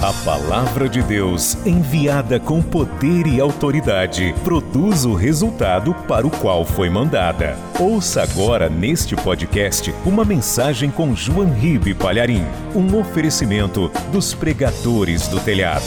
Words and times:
A 0.00 0.12
palavra 0.24 0.88
de 0.88 1.02
Deus, 1.02 1.56
enviada 1.66 2.38
com 2.38 2.62
poder 2.62 3.26
e 3.26 3.40
autoridade, 3.40 4.32
produz 4.44 5.04
o 5.04 5.12
resultado 5.12 5.92
para 6.06 6.24
o 6.24 6.30
qual 6.30 6.64
foi 6.64 6.88
mandada. 6.88 7.56
Ouça 7.80 8.22
agora 8.22 8.70
neste 8.70 9.16
podcast 9.16 9.92
uma 10.06 10.24
mensagem 10.24 10.88
com 10.88 11.16
João 11.16 11.52
Ribe 11.52 11.94
Palharim, 11.94 12.44
um 12.76 12.96
oferecimento 12.96 13.88
dos 14.12 14.32
pregadores 14.32 15.26
do 15.26 15.40
telhado. 15.40 15.82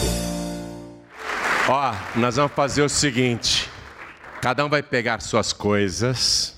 Ó, 1.70 1.96
nós 2.14 2.36
vamos 2.36 2.52
fazer 2.52 2.82
o 2.82 2.90
seguinte: 2.90 3.70
cada 4.42 4.66
um 4.66 4.70
vai 4.70 4.84
pegar 4.84 5.22
suas 5.22 5.54
coisas 5.54 6.54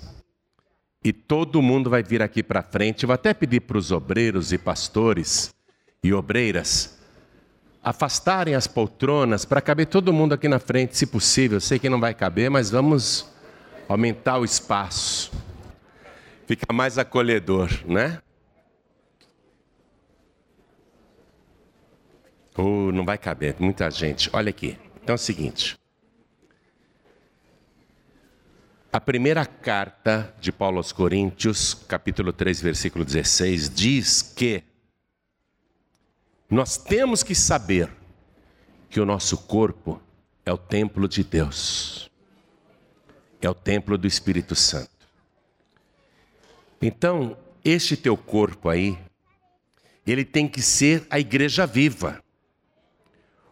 e 1.04 1.13
todo 1.13 1.61
mundo 1.61 1.88
vai 1.88 2.01
vir 2.01 2.23
aqui 2.23 2.41
para 2.41 2.63
frente. 2.63 3.05
Vou 3.05 3.13
até 3.13 3.31
pedir 3.31 3.59
para 3.59 3.77
os 3.77 3.91
obreiros 3.91 4.51
e 4.51 4.57
pastores 4.57 5.54
e 6.04 6.11
obreiras 6.11 6.92
afastarem 7.84 8.55
as 8.55 8.65
poltronas 8.65 9.44
para 9.44 9.59
caber 9.59 9.88
todo 9.88 10.13
mundo 10.13 10.34
aqui 10.34 10.48
na 10.48 10.59
frente, 10.59 10.98
se 10.98 11.05
possível. 11.05 11.59
Sei 11.59 11.77
que 11.77 11.90
não 11.90 11.99
vai 11.99 12.13
caber, 12.13 12.49
mas 12.49 12.71
vamos 12.71 13.30
aumentar 13.90 14.38
o 14.38 14.45
espaço. 14.45 15.31
Fica 16.48 16.71
mais 16.71 16.98
acolhedor, 16.98 17.70
né? 17.85 18.20
Uh, 22.57 22.91
não 22.91 23.04
vai 23.04 23.17
caber, 23.17 23.55
muita 23.59 23.90
gente. 23.91 24.29
Olha 24.31 24.49
aqui. 24.49 24.77
Então 25.02 25.13
é 25.13 25.15
o 25.15 25.20
seguinte. 25.20 25.77
A 28.91 29.02
primeira 29.02 29.43
carta 29.43 30.34
de 30.40 30.52
Paulo 30.52 30.77
aos 30.77 30.91
Coríntios, 30.91 31.73
capítulo 31.73 32.31
3, 32.31 32.62
versículo 32.62 33.04
16, 33.04 33.70
diz 33.70 34.21
que 34.21 34.63
nós 36.53 36.77
temos 36.77 37.23
que 37.23 37.34
saber 37.34 37.89
que 38.88 38.99
o 38.99 39.05
nosso 39.05 39.38
corpo 39.39 39.99
é 40.45 40.53
o 40.53 40.57
templo 40.57 41.07
de 41.07 41.23
Deus, 41.23 42.12
é 43.41 43.49
o 43.49 43.55
templo 43.55 43.98
do 43.98 44.05
Espírito 44.05 44.55
Santo. 44.55 44.91
Então, 46.79 47.35
este 47.65 47.98
teu 47.98 48.15
corpo 48.15 48.70
aí, 48.70 48.96
ele 50.05 50.24
tem 50.24 50.48
que 50.48 50.62
ser 50.62 51.07
a 51.09 51.20
igreja 51.20 51.65
viva, 51.65 52.24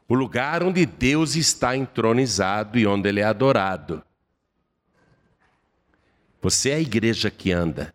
o 0.07 0.13
lugar 0.13 0.61
onde 0.61 0.85
Deus 0.85 1.35
está 1.35 1.75
entronizado 1.75 2.77
e 2.77 2.85
onde 2.85 3.09
Ele 3.09 3.22
é 3.22 3.23
adorado. 3.23 4.03
Você 6.39 6.69
é 6.69 6.75
a 6.75 6.79
igreja 6.79 7.31
que 7.31 7.52
anda, 7.52 7.91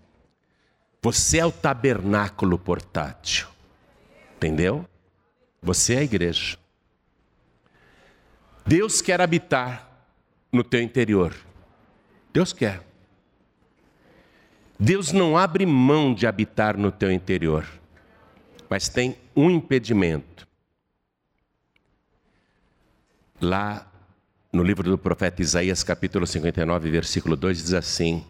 você 1.01 1.39
é 1.39 1.47
o 1.47 1.53
tabernáculo 1.53 2.59
portátil, 2.59 3.47
entendeu? 4.34 4.84
Você 5.62 5.95
é 5.95 5.99
a 5.99 6.05
igreja. 6.05 6.59
Deus 8.67 9.01
quer 9.01 9.21
habitar 9.21 9.89
no 10.53 10.65
teu 10.65 10.81
interior. 10.81 11.35
Deus 12.33 12.53
quer. 12.53 12.83
Deus 14.79 15.12
não 15.12 15.39
abre 15.39 15.65
mão 15.65 16.12
de 16.12 16.27
habitar 16.27 16.77
no 16.77 16.93
teu 16.93 17.11
interior, 17.11 17.67
mas 18.69 18.89
tem 18.89 19.17
um 19.34 19.51
impedimento. 19.51 20.47
Lá 23.41 23.91
no 24.53 24.62
livro 24.62 24.91
do 24.91 24.99
profeta 24.99 25.41
Isaías, 25.41 25.83
capítulo 25.83 26.27
59, 26.27 26.91
versículo 26.91 27.37
2, 27.37 27.62
diz 27.62 27.73
assim: 27.73 28.27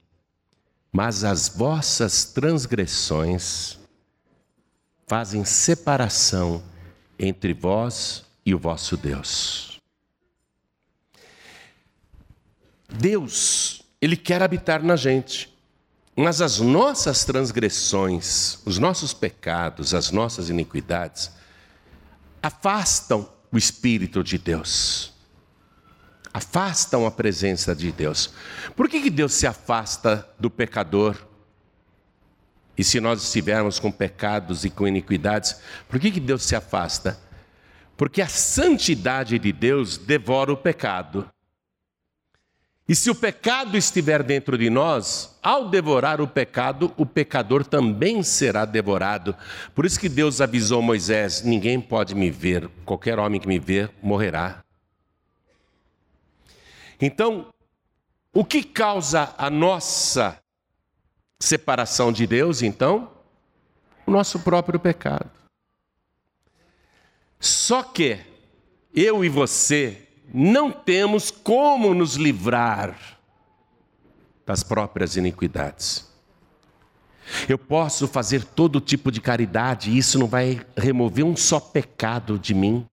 Mas 0.93 1.25
as 1.25 1.49
vossas 1.49 2.25
transgressões 2.25 3.79
fazem 5.07 5.45
separação 5.45 6.63
entre 7.19 7.53
vós 7.53 8.25
e 8.45 8.55
o 8.55 8.59
vosso 8.59 8.97
Deus. 8.97 9.81
Deus, 12.89 13.83
Ele 14.01 14.17
quer 14.17 14.43
habitar 14.43 14.83
na 14.83 14.97
gente, 14.97 15.53
mas 16.15 16.41
as 16.41 16.61
nossas 16.61 17.25
transgressões, 17.25 18.59
os 18.65 18.79
nossos 18.79 19.13
pecados, 19.13 19.93
as 19.93 20.11
nossas 20.11 20.49
iniquidades, 20.49 21.31
afastam 22.43 23.29
o 23.53 23.59
Espírito 23.59 24.23
de 24.23 24.39
Deus, 24.39 25.13
afastam 26.33 27.07
a 27.07 27.11
presença 27.11 27.75
de 27.75 27.91
Deus. 27.91 28.31
Por 28.75 28.89
que, 28.89 29.03
que 29.03 29.11
Deus 29.11 29.35
se 29.35 29.47
afasta 29.47 30.27
do 30.39 30.49
pecador? 30.49 31.17
E 32.77 32.85
se 32.85 33.01
nós 33.01 33.23
estivermos 33.23 33.79
com 33.79 33.91
pecados 33.91 34.65
e 34.65 34.71
com 34.71 34.87
iniquidades, 34.87 35.61
por 35.89 35.99
que, 35.99 36.11
que 36.11 36.21
Deus 36.21 36.45
se 36.45 36.55
afasta? 36.55 37.19
Porque 37.97 38.21
a 38.21 38.29
santidade 38.29 39.39
de 39.39 39.53
Deus 39.53 39.97
devora 39.97 40.53
o 40.53 40.57
pecado. 40.57 41.29
E 42.89 42.95
se 42.95 43.11
o 43.11 43.15
pecado 43.15 43.77
estiver 43.77 44.23
dentro 44.23 44.57
de 44.57 44.71
nós, 44.71 45.37
ao 45.43 45.69
devorar 45.69 46.21
o 46.21 46.29
pecado, 46.29 46.93
o 46.97 47.05
pecador 47.05 47.65
também 47.65 48.23
será 48.23 48.65
devorado. 48.65 49.35
Por 49.75 49.85
isso 49.85 49.99
que 49.99 50.09
Deus 50.09 50.41
avisou 50.41 50.81
Moisés: 50.81 51.43
ninguém 51.43 51.81
pode 51.81 52.15
me 52.15 52.31
ver, 52.31 52.69
qualquer 52.85 53.19
homem 53.19 53.41
que 53.41 53.49
me 53.49 53.59
ver 53.59 53.91
morrerá. 54.01 54.63
Então, 57.01 57.53
o 58.33 58.45
que 58.45 58.63
causa 58.63 59.35
a 59.37 59.51
nossa 59.51 60.39
separação 61.41 62.13
de 62.13 62.27
Deus, 62.27 62.63
então? 62.63 63.11
O 64.07 64.11
nosso 64.11 64.41
próprio 64.41 64.79
pecado. 64.79 65.31
Só 67.39 67.83
que 67.83 68.19
eu 68.95 69.25
e 69.25 69.29
você 69.29 70.03
não 70.33 70.71
temos 70.71 71.31
como 71.31 71.95
nos 71.95 72.15
livrar 72.15 73.19
das 74.45 74.63
próprias 74.63 75.17
iniquidades. 75.17 76.07
Eu 77.49 77.59
posso 77.59 78.07
fazer 78.07 78.45
todo 78.45 78.81
tipo 78.81 79.11
de 79.11 79.21
caridade 79.21 79.91
e 79.91 79.99
isso 79.99 80.19
não 80.19 80.27
vai 80.27 80.65
remover 80.77 81.25
um 81.25 81.37
só 81.37 81.59
pecado 81.59 82.39
de 82.39 82.55
mim. 82.55 82.87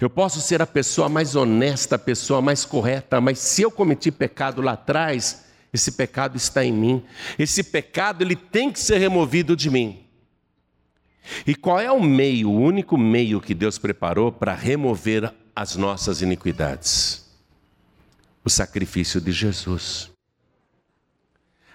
Eu 0.00 0.08
posso 0.08 0.40
ser 0.40 0.62
a 0.62 0.66
pessoa 0.66 1.08
mais 1.08 1.36
honesta, 1.36 1.96
a 1.96 1.98
pessoa 1.98 2.40
mais 2.40 2.64
correta, 2.64 3.20
mas 3.20 3.38
se 3.38 3.62
eu 3.62 3.70
cometi 3.70 4.10
pecado 4.10 4.62
lá 4.62 4.72
atrás, 4.72 5.44
esse 5.72 5.92
pecado 5.92 6.36
está 6.36 6.64
em 6.64 6.72
mim. 6.72 7.04
Esse 7.38 7.62
pecado 7.62 8.22
ele 8.22 8.36
tem 8.36 8.70
que 8.70 8.78
ser 8.78 8.98
removido 8.98 9.56
de 9.56 9.70
mim. 9.70 10.06
E 11.46 11.54
qual 11.54 11.80
é 11.80 11.90
o 11.90 12.02
meio, 12.02 12.50
o 12.50 12.60
único 12.60 12.98
meio 12.98 13.40
que 13.40 13.54
Deus 13.54 13.78
preparou 13.78 14.30
para 14.30 14.54
remover 14.54 15.32
as 15.54 15.76
nossas 15.76 16.20
iniquidades? 16.20 17.24
O 18.44 18.50
sacrifício 18.50 19.20
de 19.20 19.32
Jesus. 19.32 20.10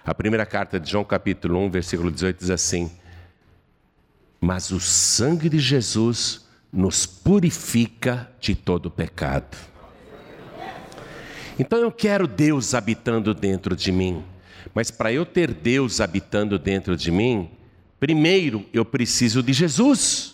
A 0.06 0.14
primeira 0.14 0.46
carta 0.46 0.80
de 0.80 0.90
João, 0.90 1.04
capítulo 1.04 1.60
1, 1.66 1.70
versículo 1.72 2.12
18, 2.12 2.38
diz 2.38 2.50
assim: 2.50 2.92
Mas 4.40 4.70
o 4.70 4.80
sangue 4.80 5.50
de 5.50 5.60
Jesus 5.60 6.46
nos 6.72 7.06
purifica 7.06 8.30
de 8.40 8.54
todo 8.54 8.92
pecado. 8.92 9.58
Então 11.60 11.80
eu 11.80 11.92
quero 11.92 12.28
Deus 12.28 12.74
habitando 12.74 13.34
dentro 13.34 13.76
de 13.76 13.92
mim, 13.92 14.24
mas 14.74 14.92
para 14.92 15.12
eu 15.12 15.26
ter 15.26 15.54
Deus 15.54 16.00
habitando 16.00 16.60
dentro 16.60 16.96
de 16.96 17.12
mim, 17.12 17.50
primeiro 18.00 18.66
eu 18.72 18.86
preciso 18.86 19.42
de 19.42 19.54
Jesus. 19.54 20.34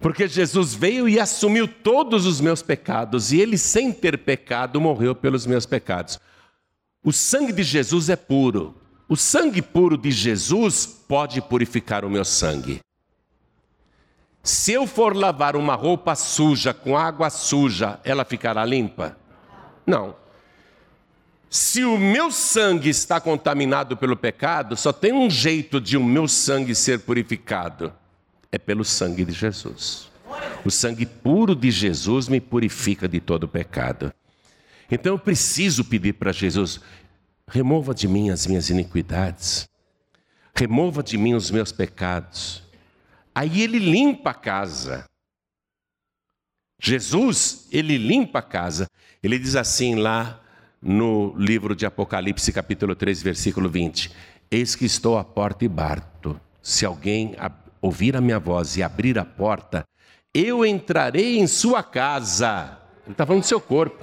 Porque 0.00 0.28
Jesus 0.28 0.74
veio 0.74 1.08
e 1.08 1.18
assumiu 1.18 1.66
todos 1.66 2.26
os 2.26 2.40
meus 2.40 2.62
pecados, 2.62 3.32
e 3.32 3.40
ele, 3.40 3.56
sem 3.56 3.92
ter 3.92 4.18
pecado, 4.18 4.80
morreu 4.80 5.14
pelos 5.14 5.46
meus 5.46 5.66
pecados. 5.66 6.20
O 7.02 7.12
sangue 7.12 7.52
de 7.52 7.62
Jesus 7.62 8.08
é 8.10 8.16
puro. 8.16 8.74
O 9.08 9.16
sangue 9.16 9.62
puro 9.62 9.96
de 9.96 10.10
Jesus 10.10 10.86
pode 10.86 11.40
purificar 11.40 12.04
o 12.04 12.10
meu 12.10 12.24
sangue. 12.24 12.80
Se 14.46 14.70
eu 14.70 14.86
for 14.86 15.16
lavar 15.16 15.56
uma 15.56 15.74
roupa 15.74 16.14
suja 16.14 16.72
com 16.72 16.96
água 16.96 17.28
suja, 17.30 17.98
ela 18.04 18.24
ficará 18.24 18.64
limpa? 18.64 19.18
Não. 19.84 20.14
Se 21.50 21.84
o 21.84 21.98
meu 21.98 22.30
sangue 22.30 22.88
está 22.88 23.20
contaminado 23.20 23.96
pelo 23.96 24.16
pecado, 24.16 24.76
só 24.76 24.92
tem 24.92 25.12
um 25.12 25.28
jeito 25.28 25.80
de 25.80 25.96
o 25.96 26.04
meu 26.04 26.28
sangue 26.28 26.76
ser 26.76 27.00
purificado: 27.00 27.92
é 28.52 28.56
pelo 28.56 28.84
sangue 28.84 29.24
de 29.24 29.32
Jesus. 29.32 30.08
O 30.64 30.70
sangue 30.70 31.06
puro 31.06 31.56
de 31.56 31.72
Jesus 31.72 32.28
me 32.28 32.40
purifica 32.40 33.08
de 33.08 33.18
todo 33.18 33.48
pecado. 33.48 34.14
Então 34.88 35.14
eu 35.14 35.18
preciso 35.18 35.84
pedir 35.84 36.12
para 36.12 36.30
Jesus: 36.30 36.80
remova 37.48 37.92
de 37.92 38.06
mim 38.06 38.30
as 38.30 38.46
minhas 38.46 38.70
iniquidades, 38.70 39.68
remova 40.54 41.02
de 41.02 41.18
mim 41.18 41.34
os 41.34 41.50
meus 41.50 41.72
pecados 41.72 42.64
Aí 43.36 43.60
ele 43.60 43.78
limpa 43.78 44.30
a 44.30 44.34
casa. 44.34 45.04
Jesus, 46.80 47.68
ele 47.70 47.98
limpa 47.98 48.38
a 48.38 48.42
casa. 48.42 48.86
Ele 49.22 49.38
diz 49.38 49.54
assim 49.54 49.94
lá 49.94 50.40
no 50.80 51.36
livro 51.36 51.76
de 51.76 51.84
Apocalipse, 51.84 52.50
capítulo 52.50 52.96
3, 52.96 53.22
versículo 53.22 53.68
20: 53.68 54.10
Eis 54.50 54.74
que 54.74 54.86
estou 54.86 55.18
à 55.18 55.22
porta 55.22 55.66
e 55.66 55.68
bato. 55.68 56.40
Se 56.62 56.86
alguém 56.86 57.36
ouvir 57.82 58.16
a 58.16 58.22
minha 58.22 58.38
voz 58.38 58.78
e 58.78 58.82
abrir 58.82 59.18
a 59.18 59.24
porta, 59.26 59.84
eu 60.32 60.64
entrarei 60.64 61.38
em 61.38 61.46
sua 61.46 61.82
casa. 61.82 62.80
Ele 63.04 63.12
está 63.12 63.26
falando 63.26 63.42
do 63.42 63.46
seu 63.46 63.60
corpo. 63.60 64.02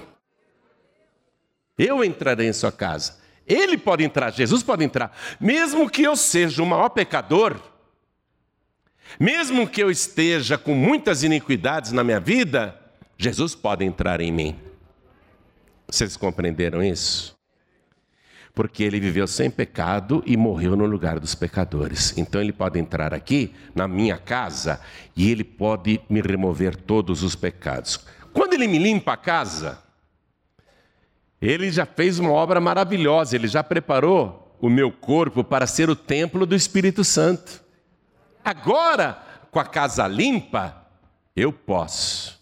Eu 1.76 2.04
entrarei 2.04 2.48
em 2.48 2.52
sua 2.52 2.70
casa. 2.70 3.18
Ele 3.44 3.76
pode 3.76 4.04
entrar, 4.04 4.32
Jesus 4.32 4.62
pode 4.62 4.84
entrar. 4.84 5.10
Mesmo 5.40 5.90
que 5.90 6.04
eu 6.04 6.14
seja 6.14 6.62
o 6.62 6.66
maior 6.66 6.90
pecador, 6.90 7.73
mesmo 9.18 9.68
que 9.68 9.82
eu 9.82 9.90
esteja 9.90 10.58
com 10.58 10.74
muitas 10.74 11.22
iniquidades 11.22 11.92
na 11.92 12.02
minha 12.02 12.20
vida, 12.20 12.78
Jesus 13.16 13.54
pode 13.54 13.84
entrar 13.84 14.20
em 14.20 14.32
mim. 14.32 14.56
Vocês 15.88 16.16
compreenderam 16.16 16.82
isso? 16.82 17.34
Porque 18.54 18.84
ele 18.84 19.00
viveu 19.00 19.26
sem 19.26 19.50
pecado 19.50 20.22
e 20.26 20.36
morreu 20.36 20.76
no 20.76 20.86
lugar 20.86 21.18
dos 21.18 21.34
pecadores. 21.34 22.16
Então 22.16 22.40
ele 22.40 22.52
pode 22.52 22.78
entrar 22.78 23.12
aqui 23.12 23.52
na 23.74 23.88
minha 23.88 24.16
casa 24.16 24.80
e 25.16 25.30
ele 25.30 25.42
pode 25.42 26.00
me 26.08 26.20
remover 26.20 26.76
todos 26.76 27.22
os 27.22 27.34
pecados. 27.34 27.98
Quando 28.32 28.54
ele 28.54 28.68
me 28.68 28.78
limpa 28.78 29.12
a 29.12 29.16
casa, 29.16 29.82
ele 31.40 31.70
já 31.70 31.84
fez 31.84 32.18
uma 32.18 32.30
obra 32.30 32.60
maravilhosa, 32.60 33.36
ele 33.36 33.48
já 33.48 33.62
preparou 33.62 34.56
o 34.60 34.68
meu 34.68 34.90
corpo 34.90 35.44
para 35.44 35.66
ser 35.66 35.90
o 35.90 35.96
templo 35.96 36.46
do 36.46 36.54
Espírito 36.54 37.04
Santo. 37.04 37.63
Agora, 38.44 39.22
com 39.50 39.58
a 39.58 39.64
casa 39.64 40.06
limpa, 40.06 40.76
eu 41.34 41.52
posso, 41.52 42.38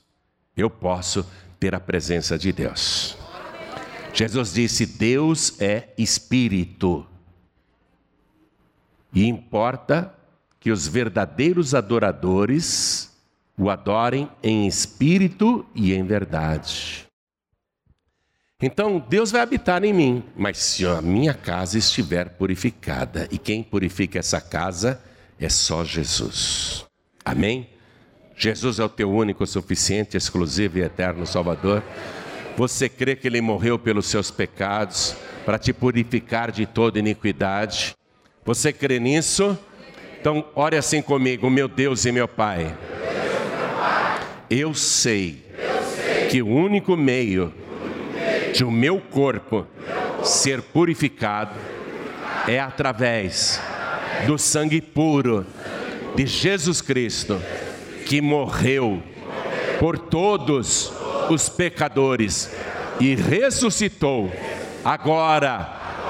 eu 0.56 0.68
posso 0.68 1.24
ter 1.60 1.74
a 1.74 1.80
presença 1.80 2.36
de 2.36 2.52
Deus. 2.52 3.16
Jesus 4.12 4.52
disse: 4.52 4.84
Deus 4.84 5.60
é 5.60 5.88
espírito. 5.96 7.06
E 9.12 9.26
importa 9.26 10.12
que 10.58 10.70
os 10.70 10.88
verdadeiros 10.88 11.74
adoradores 11.74 13.12
o 13.56 13.70
adorem 13.70 14.28
em 14.42 14.66
espírito 14.66 15.64
e 15.74 15.92
em 15.92 16.04
verdade. 16.04 17.06
Então, 18.60 18.98
Deus 18.98 19.30
vai 19.30 19.40
habitar 19.40 19.84
em 19.84 19.92
mim, 19.92 20.24
mas 20.36 20.58
se 20.58 20.86
a 20.86 21.02
minha 21.02 21.34
casa 21.34 21.76
estiver 21.76 22.30
purificada, 22.30 23.28
e 23.30 23.38
quem 23.38 23.62
purifica 23.62 24.18
essa 24.18 24.40
casa 24.40 25.02
é 25.44 25.48
só 25.48 25.84
Jesus. 25.84 26.84
Amém? 27.24 27.68
Jesus 28.36 28.78
é 28.78 28.84
o 28.84 28.88
teu 28.88 29.10
único, 29.10 29.46
suficiente, 29.46 30.16
exclusivo 30.16 30.78
e 30.78 30.82
eterno 30.82 31.26
Salvador. 31.26 31.82
Você 32.56 32.88
crê 32.88 33.14
que 33.14 33.28
Ele 33.28 33.40
morreu 33.40 33.78
pelos 33.78 34.06
seus 34.06 34.30
pecados, 34.30 35.16
para 35.44 35.58
te 35.58 35.72
purificar 35.72 36.50
de 36.50 36.66
toda 36.66 36.98
iniquidade? 36.98 37.94
Você 38.44 38.72
crê 38.72 38.98
nisso? 38.98 39.58
Então, 40.20 40.44
ore 40.54 40.76
assim 40.76 41.02
comigo, 41.02 41.50
meu 41.50 41.68
Deus 41.68 42.04
e 42.04 42.12
meu 42.12 42.28
Pai. 42.28 42.76
Eu 44.48 44.74
sei 44.74 45.44
que 46.30 46.42
o 46.42 46.48
único 46.48 46.96
meio 46.96 47.52
de 48.54 48.64
o 48.64 48.70
meu 48.70 49.00
corpo 49.00 49.66
ser 50.22 50.62
purificado 50.62 51.58
é 52.46 52.60
através 52.60 53.60
do 54.26 54.38
sangue 54.38 54.80
puro 54.80 55.46
de 56.14 56.26
Jesus 56.26 56.80
Cristo, 56.80 57.40
que 58.06 58.20
morreu 58.20 59.02
por 59.78 59.98
todos 59.98 60.92
os 61.28 61.48
pecadores 61.48 62.50
e 63.00 63.14
ressuscitou 63.14 64.30
agora 64.84 65.58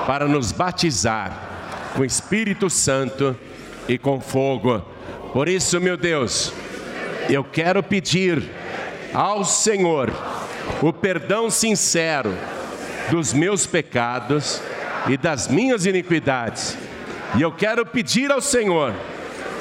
para 0.06 0.26
nos 0.26 0.53
batizar 0.53 1.93
com 1.94 2.05
Espírito 2.05 2.69
Santo 2.69 3.37
e 3.88 3.99
com 3.99 4.20
fogo. 4.20 4.82
Por 5.32 5.49
isso, 5.49 5.81
meu 5.81 5.97
Deus, 5.97 6.53
eu 7.29 7.44
quero 7.44 7.82
pedir 7.82 8.43
ao 9.14 9.44
Senhor 9.44 10.12
o 10.81 10.93
perdão 10.93 11.50
sincero 11.50 12.35
dos 13.11 13.32
meus 13.32 13.67
pecados 13.67 14.61
e 15.09 15.17
das 15.17 15.49
minhas 15.49 15.87
iniquidades. 15.87 16.76
E 17.34 17.40
eu 17.40 17.50
quero 17.50 17.87
pedir 17.87 18.31
ao 18.31 18.43
Senhor 18.43 18.93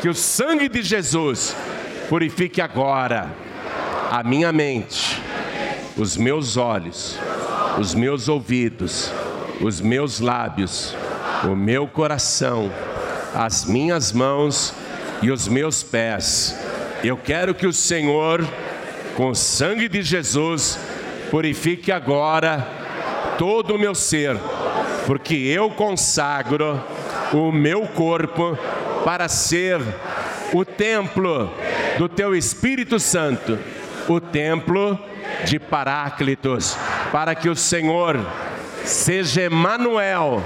que 0.01 0.09
o 0.09 0.13
sangue 0.13 0.67
de 0.67 0.81
Jesus 0.81 1.55
purifique 2.09 2.59
agora 2.59 3.29
a 4.11 4.21
minha 4.23 4.51
mente, 4.51 5.21
os 5.95 6.17
meus 6.17 6.57
olhos, 6.57 7.17
os 7.79 7.95
meus 7.95 8.27
ouvidos, 8.27 9.09
os 9.61 9.79
meus 9.79 10.19
lábios, 10.19 10.93
o 11.45 11.55
meu 11.55 11.87
coração, 11.87 12.69
as 13.33 13.63
minhas 13.63 14.11
mãos 14.11 14.73
e 15.21 15.31
os 15.31 15.47
meus 15.47 15.81
pés. 15.81 16.59
Eu 17.01 17.15
quero 17.15 17.55
que 17.55 17.65
o 17.65 17.71
Senhor, 17.71 18.45
com 19.15 19.29
o 19.29 19.35
sangue 19.35 19.87
de 19.87 20.01
Jesus, 20.01 20.77
purifique 21.29 21.89
agora 21.89 22.67
todo 23.37 23.75
o 23.75 23.79
meu 23.79 23.95
ser, 23.95 24.35
porque 25.07 25.35
eu 25.35 25.69
consagro 25.69 26.83
o 27.33 27.51
meu 27.51 27.87
corpo 27.87 28.57
para 29.03 29.27
ser 29.27 29.79
o 30.53 30.65
templo 30.65 31.53
do 31.97 32.09
teu 32.09 32.35
Espírito 32.35 32.99
Santo, 32.99 33.57
o 34.07 34.19
templo 34.19 34.99
de 35.45 35.59
Paráclitos, 35.59 36.77
para 37.11 37.33
que 37.35 37.49
o 37.49 37.55
Senhor 37.55 38.19
seja 38.83 39.43
Emanuel 39.43 40.43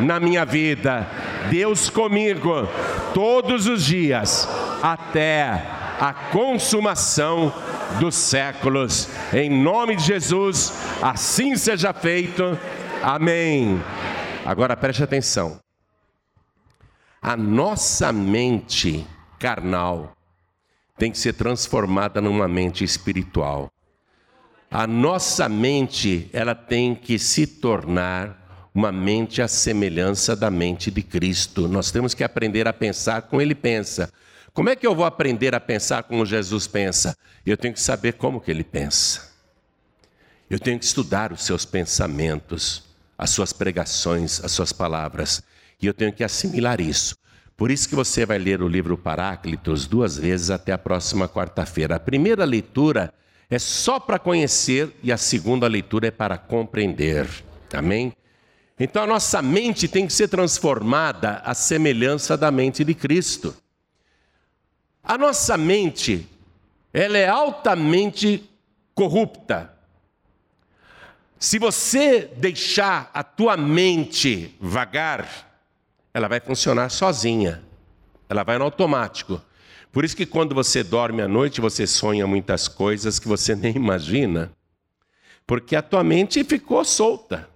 na 0.00 0.20
minha 0.20 0.44
vida, 0.44 1.06
Deus 1.50 1.90
comigo 1.90 2.68
todos 3.12 3.66
os 3.66 3.84
dias 3.84 4.48
até 4.82 5.66
a 6.00 6.12
consumação 6.12 7.52
dos 7.98 8.14
séculos. 8.14 9.08
Em 9.32 9.50
nome 9.50 9.96
de 9.96 10.04
Jesus, 10.04 10.72
assim 11.02 11.56
seja 11.56 11.92
feito. 11.92 12.58
Amém. 13.02 13.82
Agora 14.46 14.76
preste 14.76 15.02
atenção. 15.02 15.69
A 17.22 17.36
nossa 17.36 18.12
mente 18.12 19.06
carnal 19.38 20.16
tem 20.96 21.12
que 21.12 21.18
ser 21.18 21.34
transformada 21.34 22.20
numa 22.20 22.48
mente 22.48 22.82
espiritual. 22.82 23.70
A 24.70 24.86
nossa 24.86 25.48
mente, 25.48 26.30
ela 26.32 26.54
tem 26.54 26.94
que 26.94 27.18
se 27.18 27.46
tornar 27.46 28.70
uma 28.74 28.90
mente 28.90 29.42
à 29.42 29.48
semelhança 29.48 30.34
da 30.34 30.50
mente 30.50 30.90
de 30.90 31.02
Cristo. 31.02 31.68
Nós 31.68 31.90
temos 31.90 32.14
que 32.14 32.24
aprender 32.24 32.66
a 32.66 32.72
pensar 32.72 33.22
como 33.22 33.42
ele 33.42 33.54
pensa. 33.54 34.10
Como 34.52 34.68
é 34.68 34.76
que 34.76 34.86
eu 34.86 34.94
vou 34.94 35.04
aprender 35.04 35.54
a 35.54 35.60
pensar 35.60 36.04
como 36.04 36.24
Jesus 36.24 36.66
pensa? 36.66 37.16
Eu 37.44 37.56
tenho 37.56 37.74
que 37.74 37.80
saber 37.80 38.14
como 38.14 38.40
que 38.40 38.50
ele 38.50 38.64
pensa. 38.64 39.30
Eu 40.48 40.58
tenho 40.58 40.78
que 40.78 40.84
estudar 40.84 41.32
os 41.32 41.44
seus 41.44 41.64
pensamentos, 41.64 42.82
as 43.18 43.30
suas 43.30 43.52
pregações, 43.52 44.42
as 44.42 44.52
suas 44.52 44.72
palavras, 44.72 45.42
e 45.80 45.86
eu 45.86 45.94
tenho 45.94 46.12
que 46.12 46.24
assimilar 46.24 46.80
isso. 46.80 47.16
Por 47.56 47.70
isso 47.70 47.88
que 47.88 47.94
você 47.94 48.24
vai 48.24 48.38
ler 48.38 48.62
o 48.62 48.68
livro 48.68 48.96
Paráclitos 48.96 49.86
duas 49.86 50.16
vezes 50.16 50.50
até 50.50 50.72
a 50.72 50.78
próxima 50.78 51.28
quarta-feira. 51.28 51.96
A 51.96 52.00
primeira 52.00 52.44
leitura 52.44 53.12
é 53.50 53.58
só 53.58 54.00
para 54.00 54.18
conhecer 54.18 54.96
e 55.02 55.12
a 55.12 55.16
segunda 55.16 55.66
leitura 55.66 56.08
é 56.08 56.10
para 56.10 56.38
compreender. 56.38 57.28
Amém? 57.72 58.12
Então 58.78 59.02
a 59.02 59.06
nossa 59.06 59.42
mente 59.42 59.86
tem 59.86 60.06
que 60.06 60.12
ser 60.12 60.28
transformada 60.28 61.42
à 61.44 61.52
semelhança 61.52 62.34
da 62.34 62.50
mente 62.50 62.82
de 62.82 62.94
Cristo. 62.94 63.54
A 65.04 65.18
nossa 65.18 65.58
mente, 65.58 66.26
ela 66.92 67.18
é 67.18 67.28
altamente 67.28 68.48
corrupta. 68.94 69.74
Se 71.38 71.58
você 71.58 72.30
deixar 72.36 73.10
a 73.12 73.22
tua 73.22 73.56
mente 73.56 74.56
vagar, 74.60 75.49
ela 76.12 76.28
vai 76.28 76.40
funcionar 76.40 76.90
sozinha. 76.90 77.62
Ela 78.28 78.42
vai 78.42 78.58
no 78.58 78.64
automático. 78.64 79.40
Por 79.92 80.04
isso 80.04 80.16
que 80.16 80.26
quando 80.26 80.54
você 80.54 80.82
dorme 80.82 81.22
à 81.22 81.28
noite, 81.28 81.60
você 81.60 81.86
sonha 81.86 82.26
muitas 82.26 82.68
coisas 82.68 83.18
que 83.18 83.28
você 83.28 83.54
nem 83.56 83.74
imagina. 83.74 84.52
Porque 85.46 85.74
a 85.74 85.82
tua 85.82 86.04
mente 86.04 86.44
ficou 86.44 86.84
solta. 86.84 87.48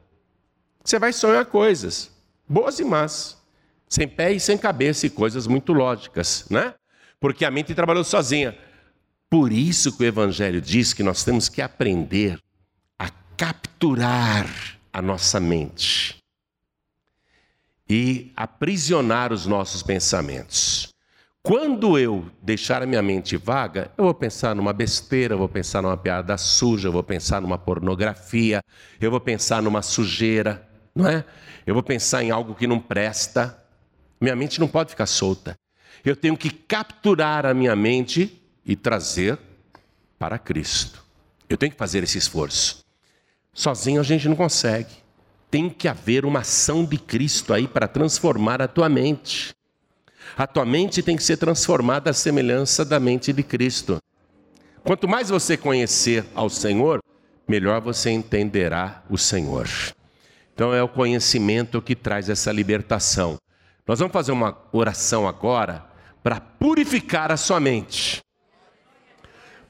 Você 0.84 0.98
vai 0.98 1.12
sonhar 1.12 1.46
coisas, 1.46 2.10
boas 2.46 2.78
e 2.78 2.84
más, 2.84 3.42
sem 3.88 4.06
pé 4.06 4.32
e 4.32 4.40
sem 4.40 4.58
cabeça, 4.58 5.06
e 5.06 5.10
coisas 5.10 5.46
muito 5.46 5.72
lógicas, 5.72 6.46
né? 6.50 6.74
porque 7.24 7.44
a 7.44 7.50
mente 7.50 7.74
trabalhou 7.74 8.04
sozinha. 8.04 8.54
Por 9.30 9.50
isso 9.50 9.96
que 9.96 10.04
o 10.04 10.06
Evangelho 10.06 10.60
diz 10.60 10.92
que 10.92 11.02
nós 11.02 11.24
temos 11.24 11.48
que 11.48 11.62
aprender 11.62 12.38
a 12.98 13.08
capturar 13.34 14.46
a 14.92 15.00
nossa 15.00 15.40
mente 15.40 16.23
e 17.88 18.32
aprisionar 18.36 19.32
os 19.32 19.46
nossos 19.46 19.82
pensamentos. 19.82 20.94
Quando 21.42 21.98
eu 21.98 22.30
deixar 22.40 22.82
a 22.82 22.86
minha 22.86 23.02
mente 23.02 23.36
vaga, 23.36 23.90
eu 23.98 24.04
vou 24.04 24.14
pensar 24.14 24.54
numa 24.54 24.72
besteira, 24.72 25.34
eu 25.34 25.38
vou 25.38 25.48
pensar 25.48 25.82
numa 25.82 25.96
piada 25.96 26.38
suja, 26.38 26.88
eu 26.88 26.92
vou 26.92 27.02
pensar 27.02 27.42
numa 27.42 27.58
pornografia, 27.58 28.62
eu 28.98 29.10
vou 29.10 29.20
pensar 29.20 29.60
numa 29.60 29.82
sujeira, 29.82 30.66
não 30.94 31.06
é? 31.06 31.22
Eu 31.66 31.74
vou 31.74 31.82
pensar 31.82 32.22
em 32.22 32.30
algo 32.30 32.54
que 32.54 32.66
não 32.66 32.80
presta. 32.80 33.62
Minha 34.18 34.34
mente 34.34 34.58
não 34.58 34.66
pode 34.66 34.90
ficar 34.90 35.04
solta. 35.04 35.54
Eu 36.02 36.16
tenho 36.16 36.36
que 36.36 36.48
capturar 36.48 37.44
a 37.44 37.52
minha 37.52 37.76
mente 37.76 38.42
e 38.64 38.74
trazer 38.74 39.38
para 40.18 40.38
Cristo. 40.38 41.04
Eu 41.46 41.58
tenho 41.58 41.72
que 41.72 41.78
fazer 41.78 42.02
esse 42.02 42.16
esforço. 42.16 42.82
Sozinho 43.52 44.00
a 44.00 44.04
gente 44.04 44.26
não 44.28 44.36
consegue. 44.36 45.03
Tem 45.54 45.70
que 45.70 45.86
haver 45.86 46.24
uma 46.24 46.40
ação 46.40 46.84
de 46.84 46.98
Cristo 46.98 47.54
aí 47.54 47.68
para 47.68 47.86
transformar 47.86 48.60
a 48.60 48.66
tua 48.66 48.88
mente. 48.88 49.54
A 50.36 50.48
tua 50.48 50.64
mente 50.64 51.00
tem 51.00 51.16
que 51.16 51.22
ser 51.22 51.36
transformada 51.36 52.10
à 52.10 52.12
semelhança 52.12 52.84
da 52.84 52.98
mente 52.98 53.32
de 53.32 53.44
Cristo. 53.44 54.02
Quanto 54.82 55.06
mais 55.06 55.30
você 55.30 55.56
conhecer 55.56 56.24
ao 56.34 56.50
Senhor, 56.50 56.98
melhor 57.46 57.80
você 57.80 58.10
entenderá 58.10 59.04
o 59.08 59.16
Senhor. 59.16 59.68
Então 60.52 60.74
é 60.74 60.82
o 60.82 60.88
conhecimento 60.88 61.80
que 61.80 61.94
traz 61.94 62.28
essa 62.28 62.50
libertação. 62.50 63.38
Nós 63.86 64.00
vamos 64.00 64.12
fazer 64.12 64.32
uma 64.32 64.58
oração 64.72 65.24
agora 65.24 65.84
para 66.20 66.40
purificar 66.40 67.30
a 67.30 67.36
sua 67.36 67.60
mente. 67.60 68.20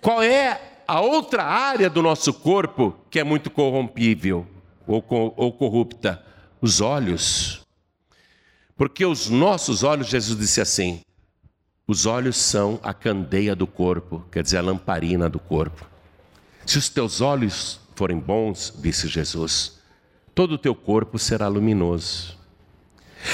Qual 0.00 0.22
é 0.22 0.80
a 0.88 1.02
outra 1.02 1.44
área 1.44 1.90
do 1.90 2.00
nosso 2.00 2.32
corpo 2.32 2.96
que 3.10 3.20
é 3.20 3.22
muito 3.22 3.50
corrompível 3.50 4.46
ou, 4.86 5.04
ou 5.36 5.52
corrupta? 5.52 6.24
Os 6.60 6.80
olhos. 6.80 7.62
Porque 8.76 9.04
os 9.04 9.28
nossos 9.28 9.82
olhos, 9.82 10.08
Jesus 10.08 10.38
disse 10.38 10.60
assim: 10.60 11.00
os 11.86 12.06
olhos 12.06 12.36
são 12.36 12.80
a 12.82 12.94
candeia 12.94 13.54
do 13.54 13.66
corpo, 13.66 14.24
quer 14.32 14.42
dizer, 14.42 14.56
a 14.56 14.62
lamparina 14.62 15.28
do 15.28 15.38
corpo. 15.38 15.86
Se 16.64 16.78
os 16.78 16.88
teus 16.88 17.20
olhos 17.20 17.78
forem 17.94 18.18
bons, 18.18 18.72
disse 18.78 19.06
Jesus, 19.06 19.78
todo 20.34 20.52
o 20.52 20.58
teu 20.58 20.74
corpo 20.74 21.18
será 21.18 21.46
luminoso. 21.46 22.38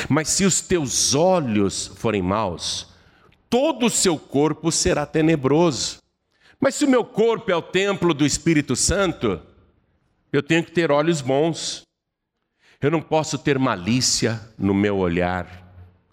Mas 0.09 0.29
se 0.29 0.45
os 0.45 0.61
teus 0.61 1.15
olhos 1.15 1.93
forem 1.95 2.23
maus, 2.23 2.89
todo 3.49 3.87
o 3.87 3.91
seu 3.91 4.19
corpo 4.19 4.73
será 4.73 5.07
tenebroso. 5.07 5.99
Mas 6.59 6.75
se 6.75 6.85
o 6.85 6.91
meu 6.91 7.05
corpo 7.05 7.53
é 7.53 7.57
o 7.57 7.63
templo 7.63 8.13
do 8.13 8.27
Espírito 8.27 8.75
Santo, 8.75 9.41
eu 10.33 10.43
tenho 10.43 10.65
que 10.65 10.71
ter 10.71 10.91
olhos 10.91 11.21
bons. 11.21 11.83
Eu 12.81 12.91
não 12.91 13.03
posso 13.03 13.39
ter 13.39 13.59
malícia 13.59 14.41
no 14.59 14.73
meu 14.73 14.97
olhar. 14.97 15.47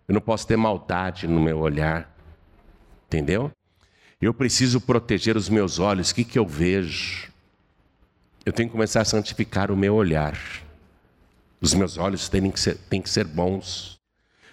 Eu 0.07 0.13
não 0.13 0.21
posso 0.21 0.47
ter 0.47 0.57
maldade 0.57 1.27
no 1.27 1.39
meu 1.39 1.59
olhar. 1.59 2.13
Entendeu? 3.05 3.51
Eu 4.19 4.33
preciso 4.33 4.81
proteger 4.81 5.38
os 5.38 5.47
meus 5.47 5.79
olhos. 5.79 6.09
O 6.09 6.15
que, 6.15 6.24
que 6.24 6.39
eu 6.39 6.45
vejo? 6.45 7.31
Eu 8.45 8.51
tenho 8.51 8.67
que 8.69 8.74
começar 8.74 9.01
a 9.01 9.05
santificar 9.05 9.71
o 9.71 9.77
meu 9.77 9.93
olhar. 9.93 10.38
Os 11.62 11.74
meus 11.74 11.97
olhos 11.97 12.27
têm 12.27 12.50
que 12.50 12.59
ser, 12.59 12.77
têm 12.89 13.01
que 13.01 13.09
ser 13.09 13.25
bons. 13.25 14.00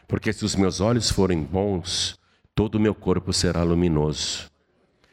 Porque 0.06 0.32
se 0.32 0.44
os 0.44 0.54
meus 0.54 0.80
olhos 0.80 1.10
forem 1.10 1.42
bons, 1.42 2.18
todo 2.54 2.74
o 2.74 2.80
meu 2.80 2.94
corpo 2.94 3.32
será 3.32 3.62
luminoso. 3.62 4.50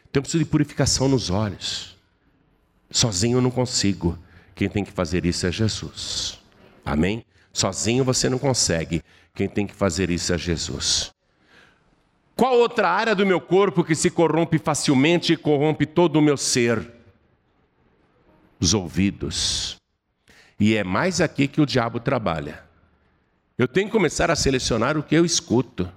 Então 0.10 0.20
eu 0.20 0.24
preciso 0.24 0.44
de 0.44 0.50
purificação 0.50 1.08
nos 1.08 1.30
olhos. 1.30 1.98
Sozinho 2.90 3.38
eu 3.38 3.42
não 3.42 3.52
consigo. 3.52 4.18
Quem 4.62 4.70
tem 4.70 4.86
que 4.86 4.92
fazer 4.92 5.26
isso 5.26 5.48
é 5.48 5.52
Jesus. 5.52 6.40
Amém? 6.86 7.26
Sozinho 7.52 8.04
você 8.04 8.30
não 8.30 8.38
consegue. 8.38 9.02
Quem 9.34 9.50
tem 9.50 9.66
que 9.66 9.74
fazer 9.74 10.12
isso 10.12 10.32
é 10.32 10.38
Jesus. 10.38 11.12
Qual 12.36 12.54
outra 12.60 12.88
área 12.88 13.16
do 13.16 13.26
meu 13.26 13.42
corpo 13.42 13.84
que 13.84 13.96
se 13.96 14.12
corrompe 14.12 14.60
facilmente 14.60 15.34
e 15.34 15.36
corrompe 15.36 15.88
todo 15.88 16.18
o 16.18 16.22
meu 16.22 16.38
ser? 16.38 16.88
Os 18.60 18.76
ouvidos. 18.76 19.78
E 20.60 20.76
é 20.76 20.84
mais 20.84 21.22
aqui 21.22 21.48
que 21.48 21.60
o 21.60 21.66
diabo 21.66 22.00
trabalha. 22.00 22.64
Eu 23.58 23.68
tenho 23.68 23.88
que 23.88 23.94
começar 23.94 24.30
a 24.30 24.36
selecionar 24.36 24.96
o 24.96 25.02
que 25.02 25.16
eu 25.16 25.26
escuto. 25.26 25.92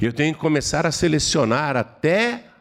Eu 0.00 0.12
tenho 0.12 0.34
que 0.34 0.40
começar 0.40 0.84
a 0.84 0.90
selecionar 0.90 1.76
até 1.76 2.51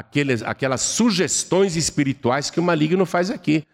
aqueles, 0.00 0.42
aquelas 0.42 0.80
sugestões 0.80 1.76
espirituais 1.76 2.50
que 2.50 2.58
o 2.58 2.62
maligno 2.62 3.04
faz 3.06 3.30
aqui. 3.30 3.64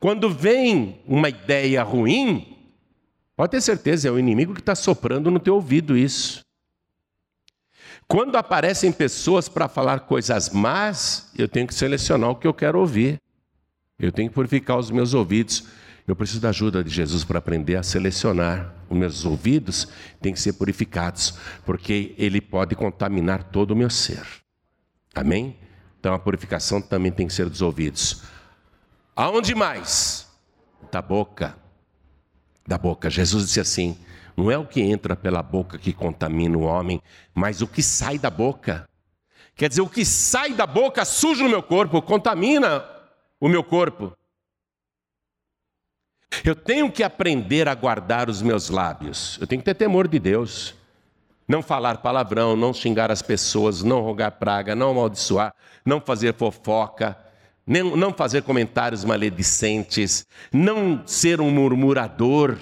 Quando 0.00 0.30
vem 0.30 1.02
uma 1.06 1.28
ideia 1.28 1.82
ruim, 1.82 2.58
pode 3.36 3.52
ter 3.52 3.60
certeza, 3.60 4.08
é 4.08 4.10
o 4.10 4.18
inimigo 4.18 4.54
que 4.54 4.60
está 4.60 4.74
soprando 4.74 5.30
no 5.30 5.38
teu 5.38 5.54
ouvido 5.54 5.96
isso. 5.96 6.42
Quando 8.08 8.36
aparecem 8.36 8.92
pessoas 8.92 9.48
para 9.48 9.68
falar 9.68 10.00
coisas 10.00 10.50
más, 10.50 11.30
eu 11.38 11.48
tenho 11.48 11.66
que 11.66 11.74
selecionar 11.74 12.30
o 12.30 12.36
que 12.36 12.46
eu 12.46 12.52
quero 12.52 12.78
ouvir. 12.78 13.20
Eu 13.98 14.12
tenho 14.12 14.28
que 14.28 14.34
purificar 14.34 14.78
os 14.78 14.90
meus 14.90 15.14
ouvidos. 15.14 15.64
Eu 16.06 16.14
preciso 16.14 16.40
da 16.40 16.50
ajuda 16.50 16.84
de 16.84 16.90
Jesus 16.90 17.24
para 17.24 17.38
aprender 17.38 17.76
a 17.76 17.82
selecionar. 17.82 18.74
Os 18.90 18.96
meus 18.96 19.24
ouvidos 19.24 19.88
têm 20.20 20.34
que 20.34 20.40
ser 20.40 20.54
purificados, 20.54 21.38
porque 21.64 22.14
ele 22.18 22.40
pode 22.40 22.74
contaminar 22.74 23.44
todo 23.44 23.70
o 23.70 23.76
meu 23.76 23.88
ser. 23.88 24.22
Amém? 25.14 25.56
Então 26.04 26.12
a 26.12 26.18
purificação 26.18 26.82
também 26.82 27.10
tem 27.10 27.26
que 27.26 27.32
ser 27.32 27.48
dos 27.48 27.62
ouvidos. 27.62 28.24
Aonde 29.16 29.54
mais? 29.54 30.28
Da 30.92 31.00
boca. 31.00 31.56
Da 32.68 32.76
boca. 32.76 33.08
Jesus 33.08 33.46
disse 33.46 33.58
assim: 33.58 33.98
não 34.36 34.50
é 34.50 34.58
o 34.58 34.66
que 34.66 34.82
entra 34.82 35.16
pela 35.16 35.42
boca 35.42 35.78
que 35.78 35.94
contamina 35.94 36.58
o 36.58 36.64
homem, 36.64 37.00
mas 37.32 37.62
o 37.62 37.66
que 37.66 37.82
sai 37.82 38.18
da 38.18 38.28
boca. 38.28 38.86
Quer 39.56 39.70
dizer, 39.70 39.80
o 39.80 39.88
que 39.88 40.04
sai 40.04 40.52
da 40.52 40.66
boca 40.66 41.06
suja 41.06 41.42
o 41.42 41.48
meu 41.48 41.62
corpo, 41.62 42.02
contamina 42.02 42.84
o 43.40 43.48
meu 43.48 43.64
corpo. 43.64 44.12
Eu 46.44 46.54
tenho 46.54 46.92
que 46.92 47.02
aprender 47.02 47.66
a 47.66 47.74
guardar 47.74 48.28
os 48.28 48.42
meus 48.42 48.68
lábios. 48.68 49.38
Eu 49.40 49.46
tenho 49.46 49.62
que 49.62 49.64
ter 49.64 49.74
temor 49.74 50.06
de 50.06 50.18
Deus. 50.18 50.74
Não 51.46 51.62
falar 51.62 51.98
palavrão, 51.98 52.56
não 52.56 52.72
xingar 52.72 53.10
as 53.10 53.20
pessoas, 53.20 53.82
não 53.82 54.00
rogar 54.00 54.32
praga, 54.32 54.74
não 54.74 54.90
amaldiçoar, 54.90 55.54
não 55.84 56.00
fazer 56.00 56.34
fofoca, 56.34 57.16
não 57.66 58.12
fazer 58.12 58.42
comentários 58.42 59.04
maledicentes, 59.04 60.26
não 60.52 61.06
ser 61.06 61.40
um 61.40 61.50
murmurador. 61.50 62.58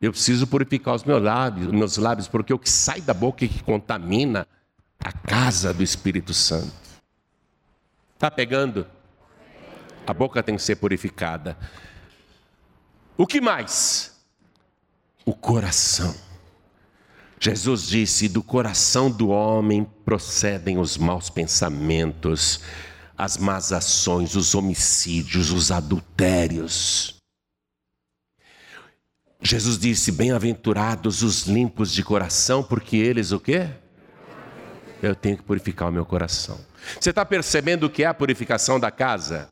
Eu 0.00 0.12
preciso 0.12 0.46
purificar 0.46 0.94
os 0.94 1.04
meus 1.04 1.22
lábios, 1.22 1.72
meus 1.72 1.96
lábios, 1.96 2.28
porque 2.28 2.52
o 2.52 2.58
que 2.58 2.70
sai 2.70 3.00
da 3.00 3.14
boca 3.14 3.44
é 3.44 3.48
que 3.48 3.62
contamina 3.62 4.46
a 5.00 5.12
casa 5.12 5.72
do 5.72 5.82
Espírito 5.82 6.34
Santo. 6.34 6.72
Está 8.14 8.30
pegando? 8.30 8.86
A 10.06 10.12
boca 10.12 10.42
tem 10.42 10.56
que 10.56 10.62
ser 10.62 10.76
purificada. 10.76 11.56
O 13.16 13.26
que 13.26 13.40
mais? 13.40 14.16
O 15.24 15.34
coração. 15.34 16.27
Jesus 17.40 17.86
disse: 17.86 18.28
do 18.28 18.42
coração 18.42 19.10
do 19.10 19.28
homem 19.28 19.84
procedem 20.04 20.78
os 20.78 20.96
maus 20.96 21.30
pensamentos, 21.30 22.60
as 23.16 23.36
más 23.36 23.72
ações, 23.72 24.34
os 24.34 24.54
homicídios, 24.54 25.50
os 25.50 25.70
adultérios. 25.70 27.16
Jesus 29.40 29.78
disse: 29.78 30.10
Bem-aventurados 30.10 31.22
os 31.22 31.46
limpos 31.46 31.92
de 31.92 32.02
coração, 32.02 32.62
porque 32.62 32.96
eles 32.96 33.30
o 33.30 33.38
quê? 33.38 33.68
Eu 35.00 35.14
tenho 35.14 35.36
que 35.36 35.44
purificar 35.44 35.88
o 35.88 35.92
meu 35.92 36.04
coração. 36.04 36.58
Você 37.00 37.10
está 37.10 37.24
percebendo 37.24 37.84
o 37.84 37.90
que 37.90 38.02
é 38.02 38.06
a 38.06 38.14
purificação 38.14 38.80
da 38.80 38.90
casa? 38.90 39.48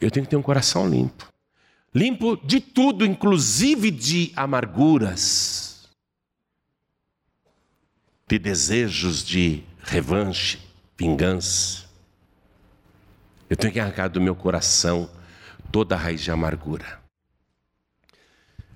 Eu 0.00 0.10
tenho 0.10 0.26
que 0.26 0.30
ter 0.30 0.36
um 0.36 0.42
coração 0.42 0.88
limpo. 0.88 1.33
Limpo 1.94 2.36
de 2.36 2.60
tudo, 2.60 3.06
inclusive 3.06 3.90
de 3.90 4.32
amarguras, 4.34 5.88
de 8.26 8.36
desejos 8.36 9.24
de 9.24 9.62
revanche, 9.80 10.58
vingança. 10.98 11.84
Eu 13.48 13.56
tenho 13.56 13.72
que 13.72 13.78
arrancar 13.78 14.08
do 14.08 14.20
meu 14.20 14.34
coração 14.34 15.08
toda 15.70 15.94
a 15.94 15.98
raiz 15.98 16.20
de 16.20 16.32
amargura. 16.32 17.00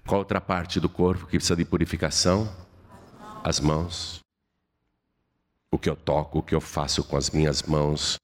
Qual 0.07 0.21
outra 0.21 0.41
parte 0.41 0.79
do 0.79 0.89
corpo 0.89 1.27
que 1.27 1.39
precisa 1.39 1.57
de 1.57 1.65
purificação? 1.65 2.55
As 3.43 3.59
mãos. 3.59 4.21
O 5.73 5.79
que 5.79 5.91
eu 5.91 5.97
toco, 5.97 6.39
o 6.39 6.43
que 6.43 6.55
eu 6.55 6.61
faço 6.61 7.03
com 7.03 7.17
as 7.17 7.31
minhas 7.31 7.65
mãos. 7.65 8.17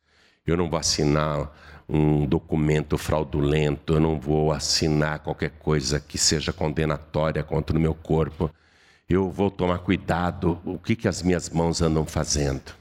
Eu 0.46 0.56
não 0.56 0.70
vou 0.70 0.78
assinar 0.78 1.50
um 1.88 2.26
documento 2.26 2.96
fraudulento, 2.96 3.94
eu 3.94 4.00
não 4.00 4.18
vou 4.18 4.52
assinar 4.52 5.18
qualquer 5.18 5.50
coisa 5.50 6.00
que 6.00 6.16
seja 6.16 6.52
condenatória 6.52 7.42
contra 7.42 7.76
o 7.76 7.80
meu 7.80 7.94
corpo. 7.94 8.50
Eu 9.08 9.30
vou 9.30 9.50
tomar 9.50 9.78
cuidado 9.80 10.58
o 10.64 10.78
que, 10.78 10.96
que 10.96 11.06
as 11.06 11.22
minhas 11.22 11.50
mãos 11.50 11.82
andam 11.82 12.06
fazendo. 12.06 12.72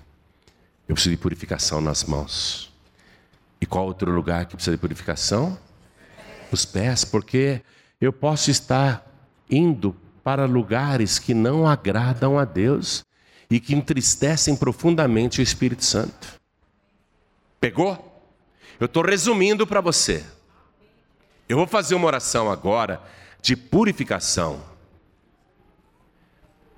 Eu 0.88 0.95
preciso 0.95 1.15
de 1.15 1.22
purificação 1.22 1.81
nas 1.81 2.03
mãos. 2.03 2.72
E 3.60 3.65
qual 3.65 3.86
outro 3.86 4.12
lugar 4.12 4.45
que 4.45 4.55
precisa 4.55 4.75
de 4.75 4.81
purificação? 4.81 5.57
Os 6.51 6.65
pés, 6.65 7.03
porque 7.03 7.62
eu 8.00 8.13
posso 8.13 8.51
estar 8.51 9.05
indo 9.50 9.95
para 10.24 10.45
lugares 10.45 11.19
que 11.19 11.33
não 11.33 11.67
agradam 11.67 12.39
a 12.39 12.45
Deus 12.45 13.03
e 13.50 13.60
que 13.60 13.75
entristecem 13.75 14.55
profundamente 14.55 15.41
o 15.41 15.43
Espírito 15.43 15.83
Santo. 15.83 16.39
Pegou? 17.60 18.12
Eu 18.80 18.86
estou 18.86 19.03
resumindo 19.03 19.65
para 19.65 19.82
você. 19.82 20.25
Eu 21.48 21.58
vou 21.58 21.68
fazer 21.68 21.96
uma 21.96 22.08
oração 22.08 22.51
agora 22.51 23.01
de 23.42 23.56
purificação. 23.56 24.63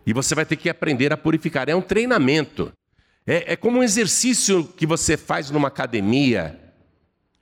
E 0.05 0.13
você 0.13 0.35
vai 0.35 0.45
ter 0.45 0.55
que 0.55 0.69
aprender 0.69 1.11
a 1.11 1.17
purificar. 1.17 1.69
É 1.69 1.75
um 1.75 1.81
treinamento. 1.81 2.71
É, 3.25 3.53
é 3.53 3.55
como 3.55 3.79
um 3.79 3.83
exercício 3.83 4.63
que 4.63 4.85
você 4.85 5.17
faz 5.17 5.49
numa 5.49 5.67
academia. 5.67 6.59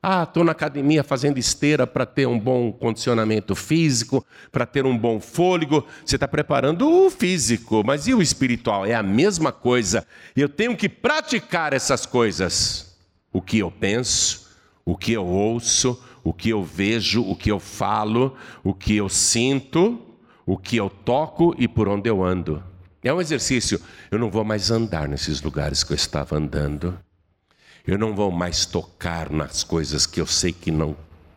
Ah, 0.01 0.23
estou 0.23 0.43
na 0.43 0.51
academia 0.51 1.03
fazendo 1.03 1.37
esteira 1.37 1.87
para 1.87 2.05
ter 2.05 2.27
um 2.27 2.37
bom 2.37 2.73
condicionamento 2.73 3.55
físico, 3.55 4.25
para 4.51 4.65
ter 4.65 4.85
um 4.85 4.97
bom 4.97 5.19
fôlego. 5.19 5.85
Você 6.05 6.15
está 6.15 6.27
preparando 6.27 6.89
o 6.89 7.09
físico, 7.09 7.83
mas 7.85 8.07
e 8.07 8.13
o 8.13 8.21
espiritual? 8.21 8.85
É 8.85 8.93
a 8.93 9.03
mesma 9.03 9.51
coisa. 9.53 10.05
Eu 10.35 10.49
tenho 10.49 10.75
que 10.75 10.89
praticar 10.89 11.71
essas 11.71 12.05
coisas. 12.05 12.97
O 13.31 13.41
que 13.41 13.59
eu 13.59 13.71
penso, 13.71 14.42
o 14.85 14.97
que 14.97 15.13
eu 15.13 15.25
ouço, 15.25 16.01
o 16.23 16.33
que 16.33 16.49
eu 16.49 16.63
vejo, 16.63 17.23
o 17.23 17.35
que 17.35 17.51
eu 17.51 17.59
falo, 17.59 18.35
o 18.63 18.73
que 18.73 18.95
eu 18.95 19.09
sinto, 19.09 19.99
o 20.45 20.57
que 20.57 20.77
eu 20.77 20.89
toco 20.89 21.55
e 21.57 21.67
por 21.67 21.87
onde 21.87 22.09
eu 22.09 22.23
ando. 22.23 22.63
É 23.03 23.13
um 23.13 23.19
exercício. 23.19 23.81
Eu 24.09 24.17
não 24.17 24.31
vou 24.31 24.43
mais 24.45 24.71
andar 24.71 25.07
nesses 25.07 25.41
lugares 25.41 25.83
que 25.83 25.91
eu 25.91 25.95
estava 25.95 26.37
andando. 26.37 26.97
Eu 27.85 27.97
não 27.97 28.15
vou 28.15 28.31
mais 28.31 28.65
tocar 28.65 29.29
nas 29.29 29.63
coisas 29.63 30.05
que 30.05 30.21
eu 30.21 30.25
sei 30.25 30.53
que 30.53 30.71
não 30.71 30.95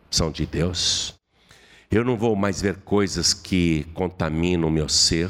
são 0.09 0.31
de 0.31 0.45
Deus. 0.45 1.13
Eu 1.91 2.05
não 2.05 2.17
vou 2.17 2.35
mais 2.35 2.61
ver 2.61 2.77
coisas 2.77 3.33
que 3.33 3.85
contaminam 3.93 4.69
o 4.69 4.71
meu 4.71 4.87
ser, 4.87 5.29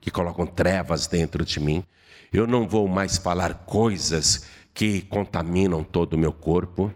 que 0.00 0.10
colocam 0.10 0.46
trevas 0.46 1.08
dentro 1.08 1.44
de 1.44 1.58
mim. 1.58 1.84
Eu 2.32 2.46
não 2.46 2.68
vou 2.68 2.86
mais 2.86 3.16
falar 3.16 3.54
coisas 3.66 4.46
que 4.76 5.00
contaminam 5.00 5.82
todo 5.82 6.12
o 6.12 6.18
meu 6.18 6.34
corpo. 6.34 6.92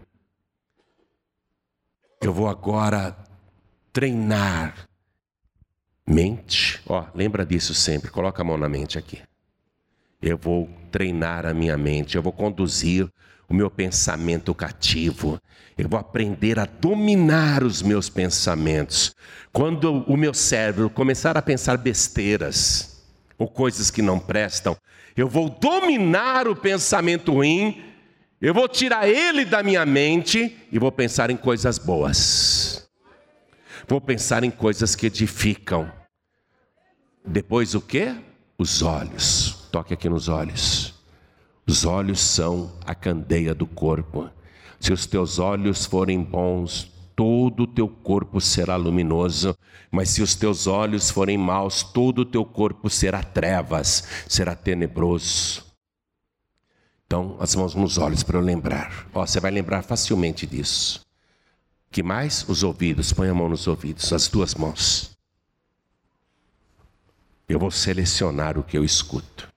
Eu 2.21 2.31
vou 2.31 2.47
agora 2.47 3.17
treinar 3.91 4.87
mente. 6.05 6.79
Ó, 6.85 7.03
lembra 7.15 7.43
disso 7.43 7.73
sempre, 7.73 8.11
coloca 8.11 8.43
a 8.43 8.45
mão 8.45 8.55
na 8.55 8.69
mente 8.69 8.99
aqui. 8.99 9.19
Eu 10.21 10.37
vou 10.37 10.69
treinar 10.91 11.47
a 11.47 11.55
minha 11.55 11.75
mente, 11.75 12.15
eu 12.15 12.21
vou 12.21 12.31
conduzir 12.31 13.11
o 13.49 13.53
meu 13.53 13.71
pensamento 13.71 14.53
cativo. 14.53 15.41
Eu 15.75 15.89
vou 15.89 15.99
aprender 15.99 16.59
a 16.59 16.65
dominar 16.65 17.63
os 17.63 17.81
meus 17.81 18.09
pensamentos. 18.09 19.15
Quando 19.51 20.03
o 20.03 20.15
meu 20.15 20.35
cérebro 20.35 20.87
começar 20.87 21.35
a 21.35 21.41
pensar 21.41 21.77
besteiras 21.79 23.03
ou 23.39 23.47
coisas 23.47 23.89
que 23.89 24.03
não 24.03 24.19
prestam, 24.19 24.77
eu 25.15 25.27
vou 25.27 25.49
dominar 25.49 26.47
o 26.47 26.55
pensamento 26.55 27.33
ruim 27.33 27.91
eu 28.41 28.55
vou 28.55 28.67
tirar 28.67 29.07
ele 29.07 29.45
da 29.45 29.61
minha 29.61 29.85
mente 29.85 30.57
e 30.71 30.79
vou 30.79 30.91
pensar 30.91 31.29
em 31.29 31.37
coisas 31.37 31.77
boas. 31.77 32.89
Vou 33.87 34.01
pensar 34.01 34.43
em 34.43 34.49
coisas 34.49 34.95
que 34.95 35.05
edificam. 35.05 35.91
Depois 37.23 37.75
o 37.75 37.81
que? 37.81 38.15
Os 38.57 38.81
olhos. 38.81 39.67
Toque 39.71 39.93
aqui 39.93 40.09
nos 40.09 40.27
olhos. 40.27 40.95
Os 41.67 41.85
olhos 41.85 42.19
são 42.19 42.75
a 42.83 42.95
candeia 42.95 43.53
do 43.53 43.67
corpo. 43.67 44.27
Se 44.79 44.91
os 44.91 45.05
teus 45.05 45.37
olhos 45.37 45.85
forem 45.85 46.23
bons, 46.23 46.90
todo 47.15 47.63
o 47.63 47.67
teu 47.67 47.87
corpo 47.87 48.39
será 48.41 48.75
luminoso, 48.75 49.57
mas 49.89 50.09
se 50.09 50.21
os 50.21 50.35
teus 50.35 50.67
olhos 50.67 51.09
forem 51.09 51.37
maus, 51.37 51.83
todo 51.83 52.19
o 52.19 52.25
teu 52.25 52.45
corpo 52.45 52.89
será 52.89 53.23
trevas, 53.23 54.03
será 54.27 54.55
tenebroso. 54.55 55.65
Então, 57.05 57.35
as 57.39 57.55
mãos 57.55 57.75
nos 57.75 57.97
olhos 57.97 58.23
para 58.23 58.37
eu 58.37 58.41
lembrar. 58.41 59.05
Ó, 59.13 59.25
você 59.25 59.39
vai 59.39 59.51
lembrar 59.51 59.83
facilmente 59.83 60.47
disso. 60.47 61.05
Que 61.91 62.01
mais? 62.01 62.47
Os 62.47 62.63
ouvidos. 62.63 63.11
Põe 63.11 63.27
a 63.27 63.33
mão 63.33 63.49
nos 63.49 63.67
ouvidos, 63.67 64.13
as 64.13 64.29
duas 64.29 64.55
mãos. 64.55 65.11
Eu 67.49 67.59
vou 67.59 67.69
selecionar 67.69 68.57
o 68.57 68.63
que 68.63 68.77
eu 68.77 68.85
escuto. 68.85 69.51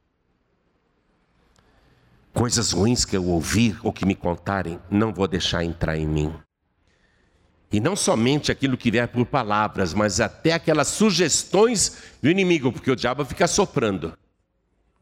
Coisas 2.33 2.73
ruins 2.73 3.05
que 3.05 3.17
eu 3.17 3.25
ouvir 3.29 3.79
ou 3.85 3.93
que 3.93 4.05
me 4.05 4.17
contarem, 4.17 4.81
não 4.91 5.13
vou 5.13 5.29
deixar 5.29 5.63
entrar 5.63 5.97
em 5.97 6.09
mim. 6.09 6.35
E 7.75 7.81
não 7.81 7.97
somente 7.97 8.53
aquilo 8.53 8.77
que 8.77 8.89
vier 8.89 9.09
por 9.09 9.27
palavras, 9.27 9.93
mas 9.93 10.21
até 10.21 10.53
aquelas 10.53 10.87
sugestões 10.87 12.05
do 12.23 12.31
inimigo, 12.31 12.71
porque 12.71 12.89
o 12.89 12.95
diabo 12.95 13.25
fica 13.25 13.49
soprando. 13.49 14.17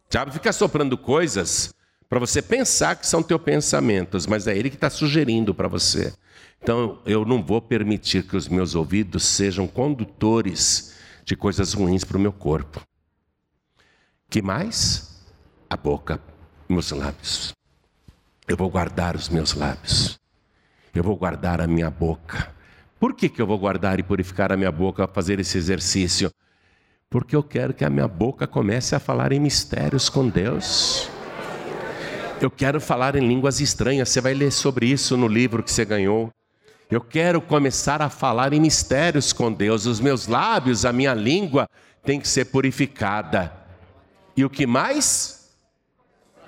O 0.06 0.10
diabo 0.10 0.32
fica 0.32 0.50
soprando 0.54 0.96
coisas 0.96 1.74
para 2.08 2.18
você 2.18 2.40
pensar 2.40 2.96
que 2.96 3.06
são 3.06 3.22
teus 3.22 3.42
pensamentos, 3.42 4.26
mas 4.26 4.46
é 4.46 4.56
ele 4.56 4.70
que 4.70 4.76
está 4.76 4.88
sugerindo 4.88 5.54
para 5.54 5.68
você. 5.68 6.14
Então 6.62 6.98
eu 7.04 7.26
não 7.26 7.42
vou 7.42 7.60
permitir 7.60 8.22
que 8.22 8.38
os 8.38 8.48
meus 8.48 8.74
ouvidos 8.74 9.22
sejam 9.22 9.68
condutores 9.68 10.94
de 11.26 11.36
coisas 11.36 11.74
ruins 11.74 12.04
para 12.04 12.16
o 12.16 12.20
meu 12.20 12.32
corpo. 12.32 12.80
Que 14.30 14.40
mais? 14.40 15.22
A 15.68 15.76
boca, 15.76 16.18
meus 16.66 16.90
lábios. 16.90 17.52
Eu 18.48 18.56
vou 18.56 18.70
guardar 18.70 19.14
os 19.14 19.28
meus 19.28 19.52
lábios. 19.52 20.18
Eu 20.94 21.04
vou 21.04 21.14
guardar 21.16 21.60
a 21.60 21.66
minha 21.66 21.90
boca. 21.90 22.51
Por 23.02 23.14
que, 23.14 23.28
que 23.28 23.42
eu 23.42 23.46
vou 23.48 23.58
guardar 23.58 23.98
e 23.98 24.02
purificar 24.04 24.52
a 24.52 24.56
minha 24.56 24.70
boca, 24.70 25.08
fazer 25.08 25.40
esse 25.40 25.58
exercício? 25.58 26.30
Porque 27.10 27.34
eu 27.34 27.42
quero 27.42 27.74
que 27.74 27.84
a 27.84 27.90
minha 27.90 28.06
boca 28.06 28.46
comece 28.46 28.94
a 28.94 29.00
falar 29.00 29.32
em 29.32 29.40
mistérios 29.40 30.08
com 30.08 30.28
Deus. 30.28 31.10
Eu 32.40 32.48
quero 32.48 32.80
falar 32.80 33.16
em 33.16 33.26
línguas 33.26 33.58
estranhas. 33.58 34.08
Você 34.08 34.20
vai 34.20 34.34
ler 34.34 34.52
sobre 34.52 34.86
isso 34.86 35.16
no 35.16 35.26
livro 35.26 35.64
que 35.64 35.72
você 35.72 35.84
ganhou. 35.84 36.30
Eu 36.88 37.00
quero 37.00 37.40
começar 37.40 38.00
a 38.00 38.08
falar 38.08 38.52
em 38.52 38.60
mistérios 38.60 39.32
com 39.32 39.52
Deus. 39.52 39.84
Os 39.84 39.98
meus 39.98 40.28
lábios, 40.28 40.84
a 40.84 40.92
minha 40.92 41.12
língua 41.12 41.68
tem 42.04 42.20
que 42.20 42.28
ser 42.28 42.44
purificada. 42.44 43.52
E 44.36 44.44
o 44.44 44.48
que 44.48 44.64
mais? 44.64 45.50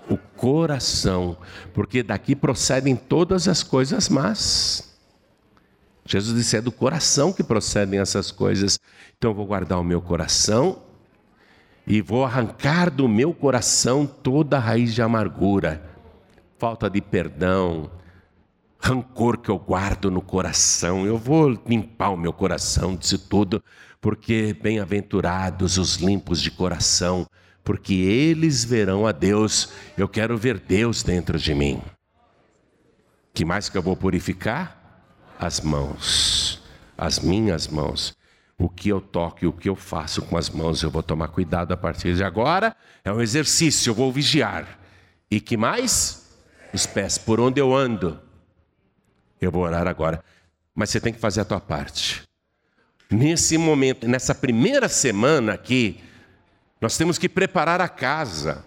O 0.08 0.16
coração, 0.16 1.36
porque 1.72 2.00
daqui 2.00 2.36
procedem 2.36 2.94
todas 2.94 3.48
as 3.48 3.64
coisas 3.64 4.08
más. 4.08 4.93
Jesus 6.06 6.36
disse: 6.36 6.56
é 6.56 6.60
do 6.60 6.72
coração 6.72 7.32
que 7.32 7.42
procedem 7.42 8.00
essas 8.00 8.30
coisas. 8.30 8.78
Então 9.16 9.30
eu 9.30 9.34
vou 9.34 9.46
guardar 9.46 9.80
o 9.80 9.84
meu 9.84 10.02
coração 10.02 10.82
e 11.86 12.00
vou 12.00 12.24
arrancar 12.24 12.90
do 12.90 13.08
meu 13.08 13.32
coração 13.32 14.06
toda 14.06 14.56
a 14.56 14.60
raiz 14.60 14.94
de 14.94 15.02
amargura, 15.02 15.82
falta 16.58 16.88
de 16.88 17.00
perdão, 17.00 17.90
rancor 18.78 19.38
que 19.38 19.50
eu 19.50 19.58
guardo 19.58 20.10
no 20.10 20.20
coração. 20.20 21.06
Eu 21.06 21.16
vou 21.16 21.48
limpar 21.66 22.10
o 22.10 22.16
meu 22.16 22.32
coração 22.32 22.94
disso 22.94 23.18
tudo, 23.18 23.62
porque 24.00 24.56
bem-aventurados 24.62 25.78
os 25.78 25.96
limpos 25.96 26.40
de 26.40 26.50
coração, 26.50 27.26
porque 27.62 27.94
eles 27.94 28.64
verão 28.64 29.06
a 29.06 29.12
Deus. 29.12 29.70
Eu 29.96 30.08
quero 30.08 30.36
ver 30.36 30.58
Deus 30.58 31.02
dentro 31.02 31.38
de 31.38 31.54
mim. 31.54 31.82
Que 33.32 33.44
mais 33.44 33.68
que 33.68 33.76
eu 33.76 33.82
vou 33.82 33.96
purificar? 33.96 34.83
As 35.38 35.60
mãos, 35.60 36.62
as 36.96 37.18
minhas 37.18 37.68
mãos 37.68 38.16
o 38.58 38.68
que 38.68 38.88
eu 38.88 39.00
toco 39.00 39.44
e 39.44 39.48
o 39.48 39.52
que 39.52 39.68
eu 39.68 39.74
faço 39.74 40.22
com 40.22 40.36
as 40.36 40.48
mãos, 40.48 40.82
eu 40.82 40.90
vou 40.90 41.02
tomar 41.02 41.28
cuidado 41.28 41.72
a 41.72 41.76
partir 41.76 42.14
de 42.14 42.22
agora. 42.22 42.74
É 43.04 43.12
um 43.12 43.20
exercício, 43.20 43.90
eu 43.90 43.94
vou 43.94 44.12
vigiar. 44.12 44.78
E 45.30 45.40
que 45.40 45.56
mais? 45.56 46.36
Os 46.72 46.86
pés, 46.86 47.18
por 47.18 47.40
onde 47.40 47.60
eu 47.60 47.74
ando. 47.74 48.20
Eu 49.40 49.50
vou 49.50 49.62
orar 49.62 49.86
agora. 49.86 50.22
Mas 50.74 50.90
você 50.90 51.00
tem 51.00 51.12
que 51.12 51.20
fazer 51.20 51.40
a 51.40 51.44
tua 51.44 51.60
parte. 51.60 52.22
Nesse 53.10 53.58
momento, 53.58 54.08
nessa 54.08 54.34
primeira 54.34 54.88
semana 54.88 55.52
aqui, 55.52 56.00
nós 56.80 56.96
temos 56.96 57.18
que 57.18 57.28
preparar 57.28 57.80
a 57.80 57.88
casa 57.88 58.64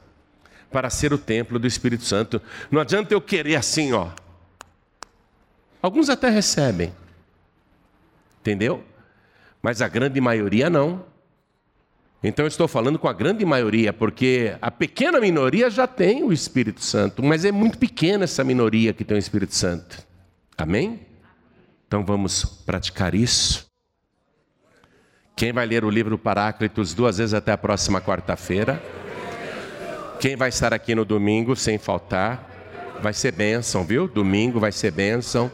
para 0.72 0.90
ser 0.90 1.14
o 1.14 1.18
templo 1.18 1.58
do 1.58 1.68
Espírito 1.68 2.04
Santo. 2.04 2.42
Não 2.70 2.82
adianta 2.82 3.14
eu 3.14 3.22
querer 3.22 3.56
assim, 3.56 3.94
ó. 3.94 4.10
Alguns 5.88 6.10
até 6.10 6.30
recebem. 6.30 6.94
Entendeu? 8.42 8.84
mas 9.62 9.82
a 9.82 9.88
grande 9.90 10.22
maioria 10.22 10.70
não. 10.70 11.04
Então 12.24 12.46
eu 12.46 12.48
estou 12.48 12.68
falando 12.68 12.98
com 12.98 13.10
a 13.10 13.14
grande 13.14 13.46
maioria, 13.46 13.94
porque 13.94 14.56
a 14.62 14.72
pequena 14.72 15.20
minoria 15.20 15.70
já 15.70 15.86
tem 15.86 16.24
o 16.24 16.34
Espírito 16.34 16.82
Santo, 16.82 17.22
mas 17.22 17.46
é 17.46 17.52
muito 17.52 17.78
pequena 17.78 18.24
essa 18.24 18.46
minoria 18.46 18.94
que 18.94 19.04
tem 19.04 19.18
o 19.18 19.20
Espírito 19.20 19.54
Santo. 19.54 20.02
Amém? 20.58 21.02
Então 21.86 22.06
vamos 22.06 22.44
praticar 22.44 23.14
isso. 23.14 23.68
Quem 25.36 25.52
vai 25.52 25.66
ler 25.66 25.84
o 25.86 25.90
livro 25.90 26.18
Paráclitos 26.18 26.94
duas 26.94 27.20
vezes 27.20 27.34
até 27.34 27.52
a 27.52 27.58
próxima 27.58 28.02
quarta-feira? 28.02 28.82
Quem 30.20 30.38
vai 30.38 30.48
estar 30.48 30.74
aqui 30.74 30.96
no 30.96 31.04
domingo 31.04 31.58
sem 31.58 31.78
faltar? 31.78 32.98
Vai 33.02 33.14
ser 33.14 33.34
bênção, 33.34 33.84
viu? 33.84 34.08
Domingo 34.08 34.62
vai 34.62 34.72
ser 34.72 34.92
bênção. 34.92 35.52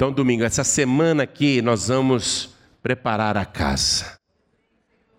Então, 0.00 0.10
domingo, 0.10 0.44
essa 0.44 0.64
semana 0.64 1.24
aqui 1.24 1.60
nós 1.60 1.88
vamos 1.88 2.56
preparar 2.82 3.36
a 3.36 3.44
casa. 3.44 4.16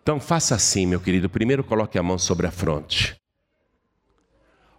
Então 0.02 0.20
faça 0.20 0.56
assim, 0.56 0.88
meu 0.88 1.00
querido. 1.00 1.30
Primeiro 1.30 1.64
coloque 1.64 2.00
a 2.00 2.02
mão 2.02 2.18
sobre 2.18 2.48
a 2.48 2.52
fronte. 2.52 3.16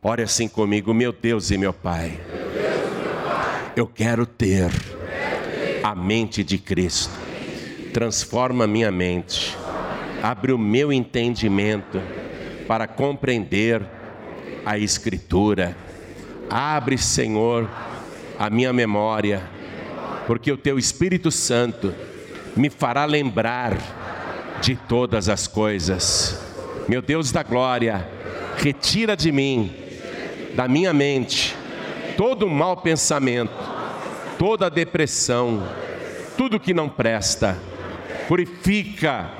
Ore 0.02 0.24
assim 0.24 0.48
comigo, 0.48 0.92
meu 0.92 1.12
Deus 1.12 1.52
e 1.52 1.56
meu 1.56 1.72
Pai. 1.72 2.20
Eu 3.76 3.86
quero 3.86 4.26
ter 4.26 4.72
a 5.84 5.94
mente 5.94 6.42
de 6.42 6.58
Cristo. 6.58 7.14
Transforma 7.94 8.66
minha 8.66 8.90
mente. 8.90 9.56
abre 10.20 10.50
o 10.50 10.58
meu 10.58 10.92
entendimento 10.92 12.02
para 12.66 12.88
compreender 12.88 13.86
a 14.66 14.76
Escritura. 14.76 15.76
Abre, 16.50 16.98
Senhor, 16.98 17.70
a 18.36 18.50
minha 18.50 18.72
memória, 18.72 19.61
porque 20.32 20.50
o 20.50 20.56
Teu 20.56 20.78
Espírito 20.78 21.30
Santo 21.30 21.94
me 22.56 22.70
fará 22.70 23.04
lembrar 23.04 23.76
de 24.62 24.74
todas 24.74 25.28
as 25.28 25.46
coisas. 25.46 26.42
Meu 26.88 27.02
Deus 27.02 27.30
da 27.30 27.42
glória, 27.42 28.08
retira 28.56 29.14
de 29.14 29.30
mim, 29.30 29.70
da 30.54 30.66
minha 30.66 30.90
mente, 30.94 31.54
todo 32.16 32.48
mau 32.48 32.78
pensamento, 32.78 33.52
toda 34.38 34.70
depressão, 34.70 35.68
tudo 36.34 36.58
que 36.58 36.72
não 36.72 36.88
presta. 36.88 37.58
Purifica 38.26 39.30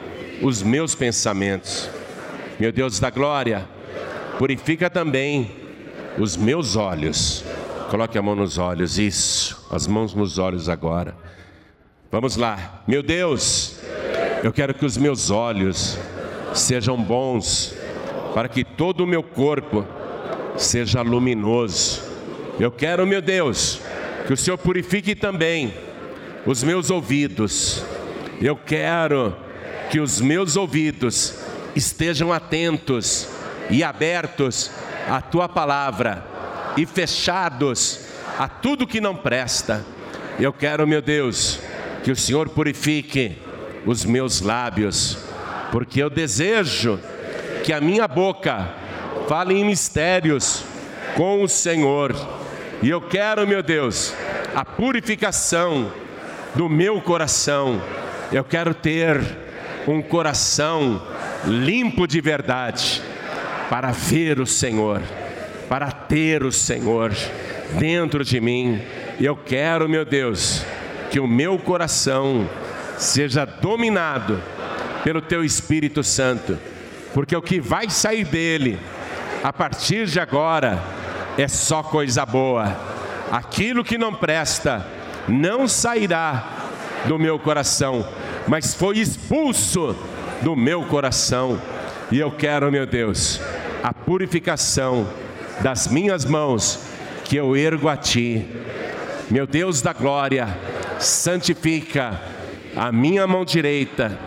os 0.43 0.63
meus 0.63 0.95
pensamentos. 0.95 1.89
Meu 2.61 2.71
Deus 2.71 3.01
da 3.01 3.09
glória, 3.09 3.67
purifica 4.39 4.91
também 4.91 5.53
os 6.19 6.37
meus 6.37 6.77
olhos. 6.77 7.47
Coloque 7.93 8.17
a 8.17 8.23
mão 8.23 8.35
nos 8.35 8.57
olhos, 8.57 8.99
isso, 8.99 9.67
as 9.71 9.87
mãos 9.87 10.15
nos 10.15 10.39
olhos 10.39 10.67
agora. 10.67 11.15
Vamos 12.11 12.37
lá, 12.37 12.83
meu 12.89 13.03
Deus, 13.03 13.77
eu 14.43 14.51
quero 14.51 14.73
que 14.73 14.87
os 14.87 14.97
meus 14.97 15.31
olhos 15.31 15.99
sejam 16.55 16.97
bons, 16.97 17.77
para 18.33 18.49
que 18.49 18.65
todo 18.65 19.05
o 19.05 19.07
meu 19.07 19.23
corpo 19.23 19.87
seja 20.57 21.03
luminoso. 21.03 22.03
Eu 22.59 22.71
quero, 22.73 23.07
meu 23.07 23.21
Deus, 23.21 23.79
que 24.27 24.33
o 24.33 24.39
Senhor 24.39 24.57
purifique 24.57 25.15
também 25.15 25.75
os 26.47 26.63
meus 26.63 26.89
ouvidos. 26.89 27.85
Eu 28.41 28.57
quero 28.57 29.37
que 29.91 30.01
os 30.01 30.19
meus 30.19 30.57
ouvidos 30.57 31.45
estejam 31.77 32.33
atentos 32.33 33.29
e 33.69 33.85
abertos 33.85 34.71
à 35.07 35.21
tua 35.21 35.47
palavra 35.47 36.32
e 36.77 36.87
fechados 36.87 38.07
a 38.39 38.49
tudo 38.49 38.87
que 38.87 39.01
não 39.01 39.15
presta. 39.15 39.85
Eu 40.39 40.53
quero, 40.53 40.87
meu 40.87 41.03
Deus, 41.03 41.61
que 42.03 42.11
o 42.11 42.17
Senhor 42.17 42.49
purifique 42.49 43.39
os 43.85 44.05
meus 44.05 44.41
lábios, 44.41 45.19
porque 45.71 46.03
eu 46.03 46.09
desejo 46.09 46.99
que 47.65 47.73
a 47.73 47.81
minha 47.81 48.09
boca 48.09 48.69
fale 49.29 49.55
em 49.55 49.65
mistérios 49.65 50.65
com 51.17 51.43
o 51.43 51.49
Senhor. 51.49 52.15
E 52.83 52.89
eu 52.89 53.01
quero, 53.01 53.47
meu 53.47 53.63
Deus, 53.63 54.15
a 54.55 54.65
purificação 54.65 55.93
do 56.55 56.69
meu 56.69 57.01
coração. 57.01 57.81
Eu 58.31 58.45
quero 58.45 58.75
ter 58.75 59.21
um 59.87 60.03
coração 60.03 61.03
limpo 61.45 62.07
de 62.07 62.21
verdade 62.21 63.03
para 63.69 63.91
ver 63.91 64.41
o 64.41 64.47
Senhor, 64.47 65.01
para 65.73 65.91
ter 65.91 66.45
o 66.45 66.53
Senhor 66.53 67.15
dentro 67.79 68.23
de 68.23 68.39
mim. 68.43 68.79
Eu 69.19 69.35
quero, 69.35 69.89
meu 69.89 70.05
Deus, 70.05 70.63
que 71.11 71.19
o 71.19 71.27
meu 71.27 71.59
coração 71.59 72.47
seja 72.99 73.47
dominado 73.47 74.39
pelo 75.03 75.23
teu 75.23 75.43
Espírito 75.43 76.05
Santo, 76.05 76.59
porque 77.15 77.35
o 77.35 77.41
que 77.41 77.59
vai 77.59 77.89
sair 77.89 78.27
dele 78.27 78.79
a 79.43 79.51
partir 79.51 80.05
de 80.09 80.21
agora 80.21 80.79
é 81.39 81.49
só 81.49 81.83
coisa 81.83 82.27
boa. 82.27 82.77
Aquilo 83.31 83.83
que 83.83 83.97
não 83.97 84.13
presta 84.13 84.87
não 85.27 85.67
sairá 85.67 86.69
do 87.07 87.19
meu 87.19 87.39
coração, 87.39 88.07
mas 88.47 88.75
foi 88.75 88.99
expulso 88.99 89.97
do 90.43 90.55
meu 90.55 90.83
coração. 90.83 91.59
E 92.11 92.19
eu 92.19 92.31
quero, 92.31 92.71
meu 92.71 92.85
Deus, 92.85 93.41
a 93.83 93.95
purificação 93.95 95.09
das 95.61 95.89
minhas 95.89 96.25
mãos 96.25 96.81
que 97.25 97.37
eu 97.37 97.57
ergo 97.57 97.89
a 97.89 97.97
ti. 97.97 98.47
Meu 99.31 99.47
Deus 99.47 99.81
da 99.81 99.93
glória, 99.93 100.49
santifica 100.99 102.21
a 102.77 102.91
minha 102.91 103.27
mão 103.27 103.45
direita 103.45 104.19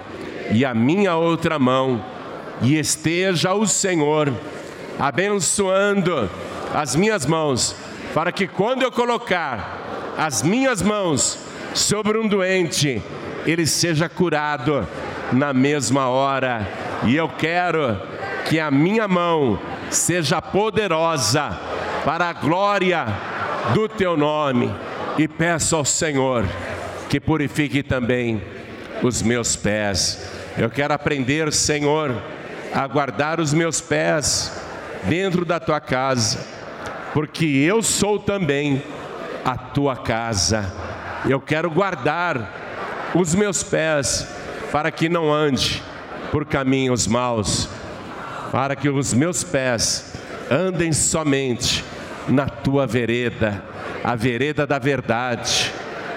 e 0.52 0.64
a 0.64 0.74
minha 0.74 1.16
outra 1.16 1.58
mão, 1.58 2.04
e 2.62 2.78
esteja 2.78 3.54
o 3.54 3.68
Senhor 3.68 4.32
abençoando 5.00 6.30
as 6.74 6.96
minhas 6.96 7.26
mãos, 7.26 7.76
para 8.14 8.32
que 8.32 8.48
quando 8.48 8.84
eu 8.84 8.92
colocar 8.92 10.14
as 10.18 10.42
minhas 10.42 10.82
mãos 10.82 11.38
sobre 11.74 12.18
um 12.18 12.28
doente, 12.28 13.02
ele 13.46 13.68
seja 13.68 14.08
curado 14.08 14.88
na 15.32 15.54
mesma 15.54 16.08
hora. 16.08 16.68
E 17.04 17.16
eu 17.16 17.28
quero 17.28 18.00
que 18.48 18.60
a 18.60 18.72
minha 18.72 19.08
mão 19.08 19.60
seja 19.96 20.42
poderosa 20.42 21.58
para 22.04 22.30
a 22.30 22.34
glória 22.34 23.06
do 23.74 23.88
teu 23.88 24.16
nome. 24.16 24.74
E 25.18 25.28
peço 25.28 25.76
ao 25.76 25.86
Senhor 25.86 26.46
que 27.10 27.20
purifique 27.20 27.82
também 27.82 28.42
os 29.02 29.22
meus 29.22 29.56
pés. 29.56 30.30
Eu 30.58 30.70
quero 30.70 30.94
aprender, 30.94 31.52
Senhor, 31.54 32.16
a 32.74 32.88
guardar 32.88 33.40
os 33.40 33.54
meus 33.54 33.80
pés 33.80 34.52
dentro 35.04 35.46
da 35.46 35.60
tua 35.60 35.80
casa, 35.80 36.46
porque 37.14 37.46
eu 37.46 37.82
sou 37.82 38.20
também 38.20 38.84
a 39.44 39.58
tua 39.58 39.96
casa. 39.96 40.74
Eu 41.28 41.40
quero 41.40 41.70
guardar 41.70 43.12
os 43.14 43.34
meus 43.34 43.64
pés 43.64 44.28
para 44.72 44.92
que 44.92 45.08
não 45.08 45.34
ande 45.34 45.82
por 46.32 46.46
caminhos 46.46 47.08
maus, 47.08 47.70
para 48.56 48.74
que 48.74 48.88
os 48.88 49.14
meus 49.14 49.44
pés 49.44 50.14
andem 50.50 50.94
somente 50.94 51.84
na 52.26 52.48
tua 52.48 52.88
vereda, 52.88 53.62
a 54.02 54.16
vereda 54.16 54.66
da 54.66 54.80
verdade, 54.80 55.74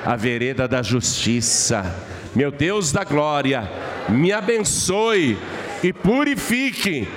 a 0.07 0.15
vereda 0.15 0.69
da 0.69 0.81
justiça. 0.81 1.85
Meu 2.37 2.53
Deus 2.53 2.93
da 2.93 3.03
glória, 3.03 3.69
me 4.09 4.31
abençoe 4.33 5.37
e 5.83 5.93
purifique 5.93 7.09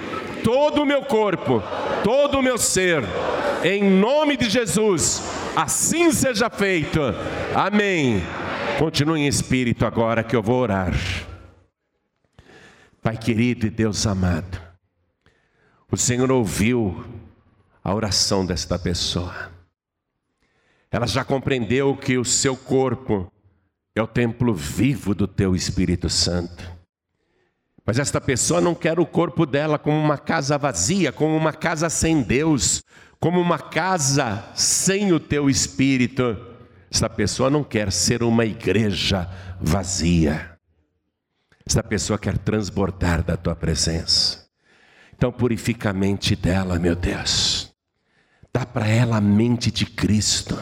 todo 0.44 0.82
o 0.82 0.86
meu 0.88 1.04
corpo, 1.04 1.62
todo 2.04 2.40
o 2.40 2.42
meu 2.42 2.58
ser, 2.58 3.04
em 3.64 3.84
nome 3.84 4.36
de 4.36 4.50
Jesus, 4.50 5.22
assim 5.56 6.12
seja 6.12 6.50
feito. 6.50 7.00
Amém. 7.54 8.24
Continue 8.80 9.22
em 9.22 9.28
espírito 9.28 9.86
agora 9.86 10.24
que 10.24 10.36
eu 10.36 10.42
vou 10.42 10.62
orar. 10.62 10.96
Pai 13.04 13.16
querido 13.18 13.68
e 13.68 13.70
Deus 13.70 14.08
amado, 14.08 14.71
o 15.92 15.98
Senhor 15.98 16.32
ouviu 16.32 17.04
a 17.84 17.94
oração 17.94 18.46
desta 18.46 18.80
pessoa. 18.80 19.52
Ela 20.90 21.06
já 21.06 21.26
compreendeu 21.26 21.96
que 21.96 22.18
o 22.18 22.24
seu 22.24 22.56
corpo 22.56 23.32
é 23.94 24.02
o 24.02 24.08
templo 24.08 24.54
vivo 24.54 25.14
do 25.14 25.28
teu 25.28 25.54
Espírito 25.54 26.10
Santo. 26.10 26.72
Mas 27.86 28.00
esta 28.00 28.22
pessoa 28.22 28.62
não 28.62 28.74
quer 28.74 29.00
o 29.00 29.06
corpo 29.06 29.46
dela 29.46 29.78
como 29.78 29.98
uma 29.98 30.18
casa 30.18 30.58
vazia, 30.58 31.12
como 31.12 31.36
uma 31.36 31.52
casa 31.52 31.90
sem 31.90 32.22
Deus, 32.22 32.84
como 33.20 33.42
uma 33.42 33.60
casa 33.60 34.46
sem 34.56 35.12
o 35.12 35.20
teu 35.20 35.50
espírito. 35.50 36.38
Esta 36.90 37.10
pessoa 37.10 37.50
não 37.50 37.64
quer 37.64 37.92
ser 37.92 38.24
uma 38.24 38.46
igreja 38.46 39.30
vazia. 39.60 40.58
Esta 41.66 41.84
pessoa 41.84 42.18
quer 42.18 42.38
transbordar 42.38 43.24
da 43.24 43.36
tua 43.36 43.56
presença. 43.56 44.41
Então 45.22 45.32
purifica 45.32 45.92
a 45.92 45.94
mente 45.94 46.36
dela, 46.36 46.80
meu 46.80 46.96
Deus. 46.96 47.72
Dá 48.52 48.66
para 48.66 48.88
ela 48.88 49.18
a 49.18 49.22
mente 49.22 49.70
de 49.70 49.86
Cristo. 49.86 50.58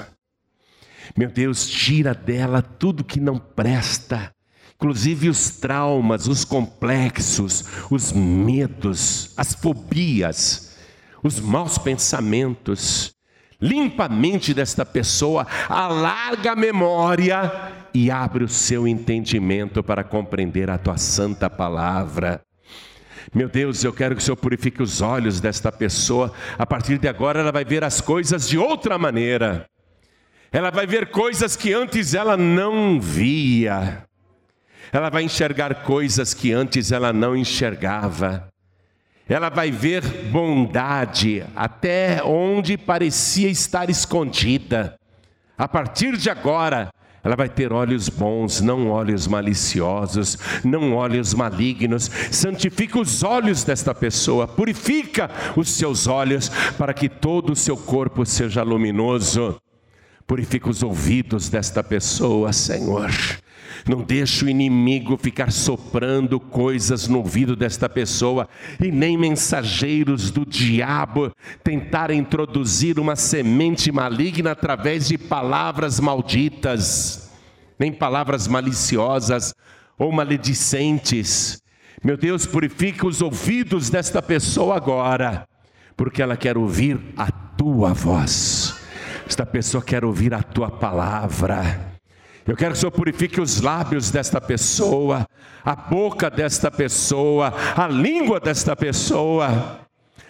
Meu 1.17 1.30
Deus, 1.30 1.65
tira 1.65 2.13
dela 2.13 2.62
tudo 2.62 3.02
que 3.02 3.22
não 3.22 3.38
presta 3.38 4.36
inclusive 4.76 5.28
os 5.28 5.52
traumas, 5.60 6.28
os 6.28 6.45
complexos, 6.45 7.65
os 7.89 8.13
medos, 8.13 9.34
as 9.36 9.54
fobias, 9.54 10.78
os 11.22 11.38
maus 11.38 11.78
pensamentos. 11.78 13.13
Limpa 13.62 14.06
a 14.06 14.10
mente 14.10 14.54
desta 14.54 14.86
pessoa, 14.86 15.45
alarga 15.67 16.54
a 16.54 16.56
memória 16.56 17.74
e 17.93 18.10
abre 18.10 18.45
o 18.45 18.50
seu 18.50 18.88
entendimento 18.88 19.84
para 19.84 20.02
compreender 20.02 20.69
a 20.69 20.78
tua 20.78 20.98
santa 20.98 21.50
palavra. 21.50 22.41
Meu 23.34 23.48
Deus, 23.48 23.84
eu 23.84 23.94
quero 23.94 24.15
que 24.15 24.22
o 24.22 24.26
Senhor 24.26 24.38
purifique 24.38 24.82
os 24.82 25.02
olhos 25.02 25.39
desta 25.39 25.72
pessoa. 25.72 26.34
A 26.58 26.65
partir 26.65 26.98
de 26.98 27.08
agora, 27.08 27.39
ela 27.39 27.52
vai 27.52 27.65
ver 27.65 27.84
as 27.84 28.02
coisas 28.02 28.48
de 28.48 28.58
outra 28.58 28.98
maneira. 28.98 29.65
Ela 30.52 30.72
vai 30.72 30.88
ver 30.88 31.12
coisas 31.12 31.56
que 31.56 31.74
antes 31.74 32.13
ela 32.13 32.36
não 32.36 33.00
via 33.00 34.10
ela 34.92 35.10
vai 35.10 35.24
enxergar 35.24 35.84
coisas 35.84 36.34
que 36.34 36.52
antes 36.52 36.92
ela 36.92 37.13
não 37.13 37.36
enxergava. 37.36 38.50
Ela 39.28 39.50
vai 39.50 39.70
ver 39.70 40.02
bondade 40.32 41.46
até 41.56 42.24
onde 42.24 42.78
parecia 42.78 43.50
estar 43.50 43.89
escondida. 43.89 44.98
A 45.56 45.68
partir 45.68 46.18
de 46.18 46.30
agora, 46.30 46.89
Ela 47.24 47.36
vai 47.36 47.50
ter 47.50 47.74
olhos 47.74 48.08
bons, 48.08 48.62
não 48.62 48.90
olhos 48.90 49.28
maliciosos, 49.28 50.38
não 50.64 50.94
olhos 50.94 51.34
malignos. 51.34 52.10
Santifica 52.32 53.00
os 53.00 53.24
olhos 53.24 53.64
desta 53.64 53.94
pessoa, 53.94 54.48
purifica 54.48 55.30
os 55.56 55.70
seus 55.70 56.08
olhos 56.08 56.50
para 56.78 56.94
que 56.94 57.10
todo 57.10 57.52
o 57.52 57.56
seu 57.56 57.76
corpo 57.76 58.26
seja 58.26 58.64
luminoso. 58.64 59.60
Purifica 60.26 60.70
os 60.70 60.84
ouvidos 60.84 61.50
desta 61.50 61.84
pessoa, 61.84 62.54
Senhor. 62.54 63.10
Não 63.88 64.02
deixe 64.02 64.46
o 64.46 64.50
inimigo 64.50 65.18
ficar 65.18 65.52
soprando 65.52 66.39
coisas 66.39 67.08
no 67.08 67.20
ouvido 67.20 67.56
desta 67.56 67.88
pessoa 67.88 68.48
e 68.80 68.92
nem 68.92 69.18
mensageiros 69.18 70.32
do 70.32 70.46
diabo 70.46 71.32
tentar 71.63 72.12
introduzir 72.12 73.00
uma 73.00 73.15
semente 73.15 73.92
maligna 73.92 74.52
através 74.52 75.08
de 75.08 75.18
palavras 75.18 76.00
malditas, 76.00 77.32
nem 77.78 77.92
palavras 77.92 78.48
maliciosas 78.48 79.54
ou 79.98 80.12
maledicentes. 80.12 81.62
Meu 82.04 82.15
Deus, 82.15 82.46
purifica 82.46 83.06
os 83.06 83.22
ouvidos 83.22 83.89
desta 83.89 84.22
pessoa 84.22 84.76
agora, 84.76 85.48
porque 85.98 86.22
ela 86.22 86.38
quer 86.38 86.58
ouvir 86.58 87.00
a 87.18 87.30
tua 87.32 87.94
voz. 87.94 88.80
Esta 89.28 89.46
pessoa 89.46 89.84
quer 89.84 90.06
ouvir 90.06 90.34
a 90.34 90.42
tua 90.42 90.72
palavra. 90.72 91.88
Eu 92.47 92.56
quero 92.56 92.71
que 92.71 92.78
o 92.78 92.80
Senhor 92.80 92.91
purifique 92.91 93.39
os 93.39 93.62
lábios 93.62 94.10
desta 94.10 94.41
pessoa, 94.41 95.28
a 95.63 95.75
boca 95.75 96.30
desta 96.30 96.71
pessoa, 96.71 97.54
a 97.75 97.88
língua 97.88 98.39
desta 98.39 98.75
pessoa, 98.75 99.80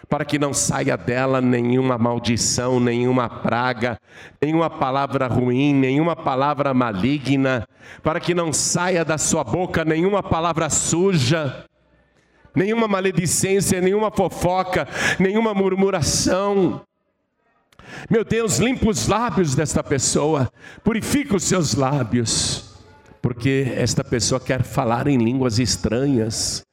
para 0.10 0.26
que 0.26 0.40
não 0.40 0.54
saia 0.54 0.98
dela 0.98 1.40
nenhuma 1.40 1.98
maldição, 1.98 2.80
nenhuma 2.80 3.30
praga, 3.30 4.00
nenhuma 4.42 4.70
palavra 4.70 5.28
ruim, 5.28 5.74
nenhuma 5.74 6.16
palavra 6.16 6.74
maligna, 6.74 7.68
para 8.02 8.20
que 8.20 8.34
não 8.34 8.52
saia 8.52 9.06
da 9.06 9.18
sua 9.18 9.44
boca 9.44 9.86
nenhuma 9.86 10.24
palavra 10.24 10.68
suja, 10.70 11.64
nenhuma 12.56 12.88
maledicência, 12.88 13.80
nenhuma 13.80 14.10
fofoca, 14.10 14.88
nenhuma 15.20 15.54
murmuração. 15.54 16.82
Meu 18.10 18.24
Deus, 18.24 18.58
limpa 18.58 18.90
os 18.90 19.08
lábios 19.08 19.56
desta 19.56 19.84
pessoa, 19.84 20.52
purifica 20.84 21.36
os 21.36 21.44
seus 21.44 21.76
lábios, 21.76 22.78
porque 23.22 23.74
esta 23.76 24.04
pessoa 24.04 24.40
quer 24.40 24.64
falar 24.64 25.08
em 25.08 25.18
línguas 25.18 25.60
estranhas, 25.60 26.66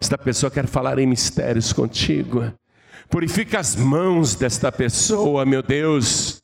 esta 0.00 0.18
pessoa 0.18 0.50
quer 0.50 0.66
falar 0.66 0.98
em 0.98 1.06
mistérios 1.06 1.72
contigo. 1.72 2.52
Purifica 3.08 3.60
as 3.60 3.76
mãos 3.76 4.34
desta 4.34 4.72
pessoa, 4.72 5.44
meu 5.44 5.62
Deus, 5.62 6.42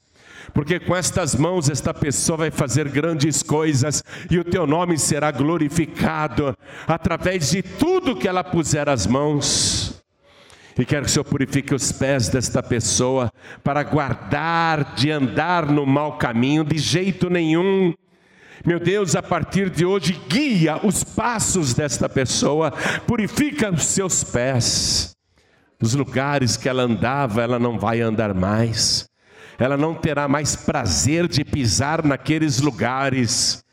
porque 0.53 0.79
com 0.81 0.95
estas 0.95 1.35
mãos 1.35 1.69
esta 1.69 1.93
pessoa 1.93 2.39
vai 2.39 2.51
fazer 2.51 2.89
grandes 2.89 3.43
coisas 3.43 4.03
e 4.31 4.39
o 4.39 4.45
teu 4.45 4.67
nome 4.67 4.99
será 4.99 5.31
glorificado 5.31 6.57
através 6.87 7.51
de 7.51 7.63
tudo 7.63 8.17
que 8.17 8.29
ela 8.29 8.45
puser 8.45 8.89
as 8.89 9.07
mãos. 9.07 10.00
E 10.79 10.85
quero 10.85 11.05
que 11.05 11.11
o 11.11 11.13
Senhor 11.13 11.25
purifique 11.25 11.75
os 11.75 11.93
pés 11.93 12.29
desta 12.29 12.63
pessoa 12.63 13.31
para 13.63 13.83
guardar 13.83 14.95
de 14.95 15.11
andar 15.11 15.67
no 15.67 15.85
mau 15.85 16.17
caminho 16.17 16.65
de 16.65 16.79
jeito 16.79 17.29
nenhum. 17.29 17.93
Meu 18.65 18.79
Deus, 18.79 19.17
a 19.17 19.23
partir 19.23 19.71
de 19.71 19.85
hoje, 19.85 20.21
guia 20.29 20.79
os 20.85 21.03
passos 21.03 21.73
desta 21.73 22.09
pessoa, 22.09 22.71
purifica 23.07 23.71
os 23.71 23.85
seus 23.85 24.23
pés. 24.23 25.17
Os 25.83 25.95
lugares 25.95 26.57
que 26.59 26.69
ela 26.69 26.83
andava, 26.83 27.43
ela 27.43 27.59
não 27.59 27.79
vai 27.79 28.03
andar 28.03 28.35
mais. 28.35 29.09
Ela 29.59 29.77
não 29.77 29.95
terá 29.95 30.29
mais 30.29 30.55
prazer 30.57 31.27
de 31.27 31.45
pisar 31.45 32.05
naqueles 32.05 32.61
lugares. 32.61 33.65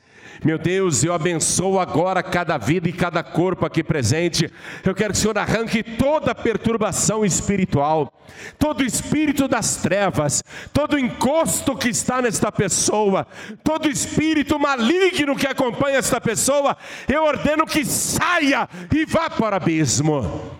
Meu 0.43 0.57
Deus, 0.57 1.03
eu 1.03 1.13
abençoo 1.13 1.79
agora 1.79 2.21
cada 2.21 2.57
vida 2.57 2.87
e 2.87 2.93
cada 2.93 3.23
corpo 3.23 3.65
aqui 3.65 3.83
presente. 3.83 4.51
Eu 4.83 4.93
quero 4.93 5.13
que 5.13 5.19
o 5.19 5.21
Senhor 5.21 5.37
arranque 5.37 5.81
toda 5.83 6.35
perturbação 6.35 7.25
espiritual, 7.25 8.11
todo 8.59 8.83
espírito 8.83 9.47
das 9.47 9.77
trevas, 9.77 10.43
todo 10.71 10.99
encosto 10.99 11.75
que 11.75 11.89
está 11.89 12.21
nesta 12.21 12.51
pessoa, 12.51 13.25
todo 13.63 13.89
espírito 13.89 14.59
maligno 14.59 15.35
que 15.35 15.47
acompanha 15.47 15.97
esta 15.97 16.21
pessoa. 16.21 16.77
Eu 17.07 17.23
ordeno 17.23 17.65
que 17.65 17.83
saia 17.83 18.69
e 18.93 19.05
vá 19.05 19.29
para 19.29 19.55
o 19.55 19.57
abismo. 19.57 20.57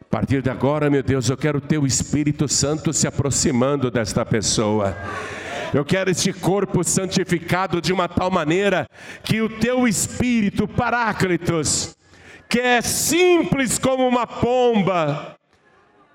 A 0.00 0.08
partir 0.08 0.40
de 0.40 0.48
agora, 0.48 0.88
meu 0.88 1.02
Deus, 1.02 1.28
eu 1.28 1.36
quero 1.36 1.58
o 1.58 1.60
teu 1.60 1.84
Espírito 1.84 2.48
Santo 2.48 2.92
se 2.92 3.06
aproximando 3.06 3.90
desta 3.90 4.24
pessoa. 4.24 4.96
Eu 5.76 5.84
quero 5.84 6.10
este 6.10 6.32
corpo 6.32 6.82
santificado 6.82 7.82
de 7.82 7.92
uma 7.92 8.08
tal 8.08 8.30
maneira 8.30 8.88
que 9.22 9.42
o 9.42 9.58
teu 9.60 9.86
espírito, 9.86 10.66
Paráclitos, 10.66 11.94
que 12.48 12.58
é 12.58 12.80
simples 12.80 13.78
como 13.78 14.08
uma 14.08 14.26
pomba, 14.26 15.35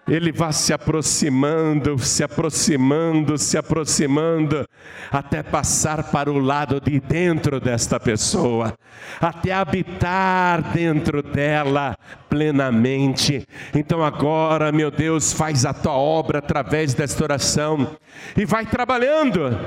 ele 0.08 0.32
vai 0.32 0.52
se 0.52 0.74
aproximando, 0.74 1.98
se 2.00 2.24
aproximando, 2.24 3.38
se 3.38 3.58
aproximando, 3.58 4.68
até 5.12 5.44
passar 5.44 6.12
para 6.12 6.32
o 6.32 6.40
lado 6.40 6.82
de 6.82 7.00
dentro 7.00 7.60
desta 7.60 8.00
pessoa, 8.00 8.74
até 9.20 9.54
habitar 9.54 10.62
dentro 10.74 11.22
dela 11.22 11.96
plenamente. 12.30 13.46
Então 13.74 14.04
agora, 14.04 14.72
meu 14.72 14.90
Deus, 14.92 15.32
faz 15.32 15.66
a 15.66 15.74
tua 15.74 15.94
obra 15.94 16.40
através 16.40 16.94
desta 16.94 17.24
oração 17.24 17.96
e 18.36 18.46
vai 18.46 18.66
trabalhando 18.66 19.58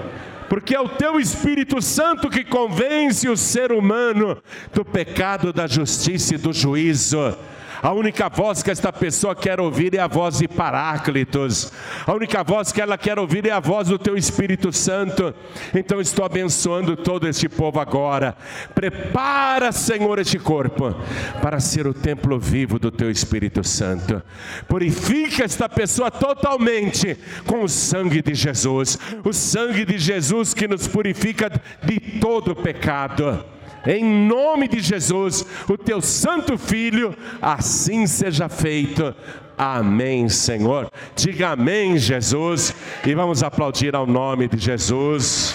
porque 0.48 0.74
é 0.74 0.80
o 0.80 0.88
teu 0.88 1.18
Espírito 1.18 1.80
Santo 1.80 2.28
que 2.28 2.44
convence 2.44 3.28
o 3.28 3.36
ser 3.36 3.72
humano 3.72 4.40
do 4.72 4.84
pecado, 4.84 5.52
da 5.52 5.66
justiça 5.66 6.34
e 6.34 6.38
do 6.38 6.52
juízo. 6.52 7.36
A 7.84 7.92
única 7.92 8.30
voz 8.30 8.62
que 8.62 8.70
esta 8.70 8.90
pessoa 8.90 9.36
quer 9.36 9.60
ouvir 9.60 9.94
é 9.94 9.98
a 9.98 10.06
voz 10.06 10.38
de 10.38 10.48
Paráclitos. 10.48 11.70
A 12.06 12.14
única 12.14 12.42
voz 12.42 12.72
que 12.72 12.80
ela 12.80 12.96
quer 12.96 13.18
ouvir 13.18 13.46
é 13.46 13.50
a 13.50 13.60
voz 13.60 13.88
do 13.88 13.98
teu 13.98 14.16
Espírito 14.16 14.72
Santo. 14.72 15.34
Então 15.74 16.00
estou 16.00 16.24
abençoando 16.24 16.96
todo 16.96 17.28
este 17.28 17.46
povo 17.46 17.78
agora. 17.78 18.34
Prepara, 18.74 19.70
Senhor, 19.70 20.18
este 20.18 20.38
corpo 20.38 20.96
para 21.42 21.60
ser 21.60 21.86
o 21.86 21.92
templo 21.92 22.40
vivo 22.40 22.78
do 22.78 22.90
teu 22.90 23.10
Espírito 23.10 23.62
Santo. 23.62 24.22
Purifica 24.66 25.44
esta 25.44 25.68
pessoa 25.68 26.10
totalmente 26.10 27.18
com 27.44 27.64
o 27.64 27.68
sangue 27.68 28.22
de 28.22 28.34
Jesus. 28.34 28.98
O 29.22 29.30
sangue 29.30 29.84
de 29.84 29.98
Jesus 29.98 30.54
que 30.54 30.66
nos 30.66 30.88
purifica 30.88 31.52
de 31.82 32.00
todo 32.18 32.56
pecado 32.56 33.44
em 33.86 34.04
nome 34.04 34.68
de 34.68 34.80
Jesus, 34.80 35.44
o 35.68 35.76
teu 35.76 36.00
santo 36.00 36.56
filho, 36.56 37.14
assim 37.40 38.06
seja 38.06 38.48
feito. 38.48 39.14
Amém, 39.56 40.28
Senhor. 40.28 40.90
Diga 41.14 41.50
amém, 41.50 41.96
Jesus, 41.96 42.74
e 43.06 43.14
vamos 43.14 43.42
aplaudir 43.42 43.94
ao 43.94 44.06
nome 44.06 44.48
de 44.48 44.58
Jesus. 44.58 45.54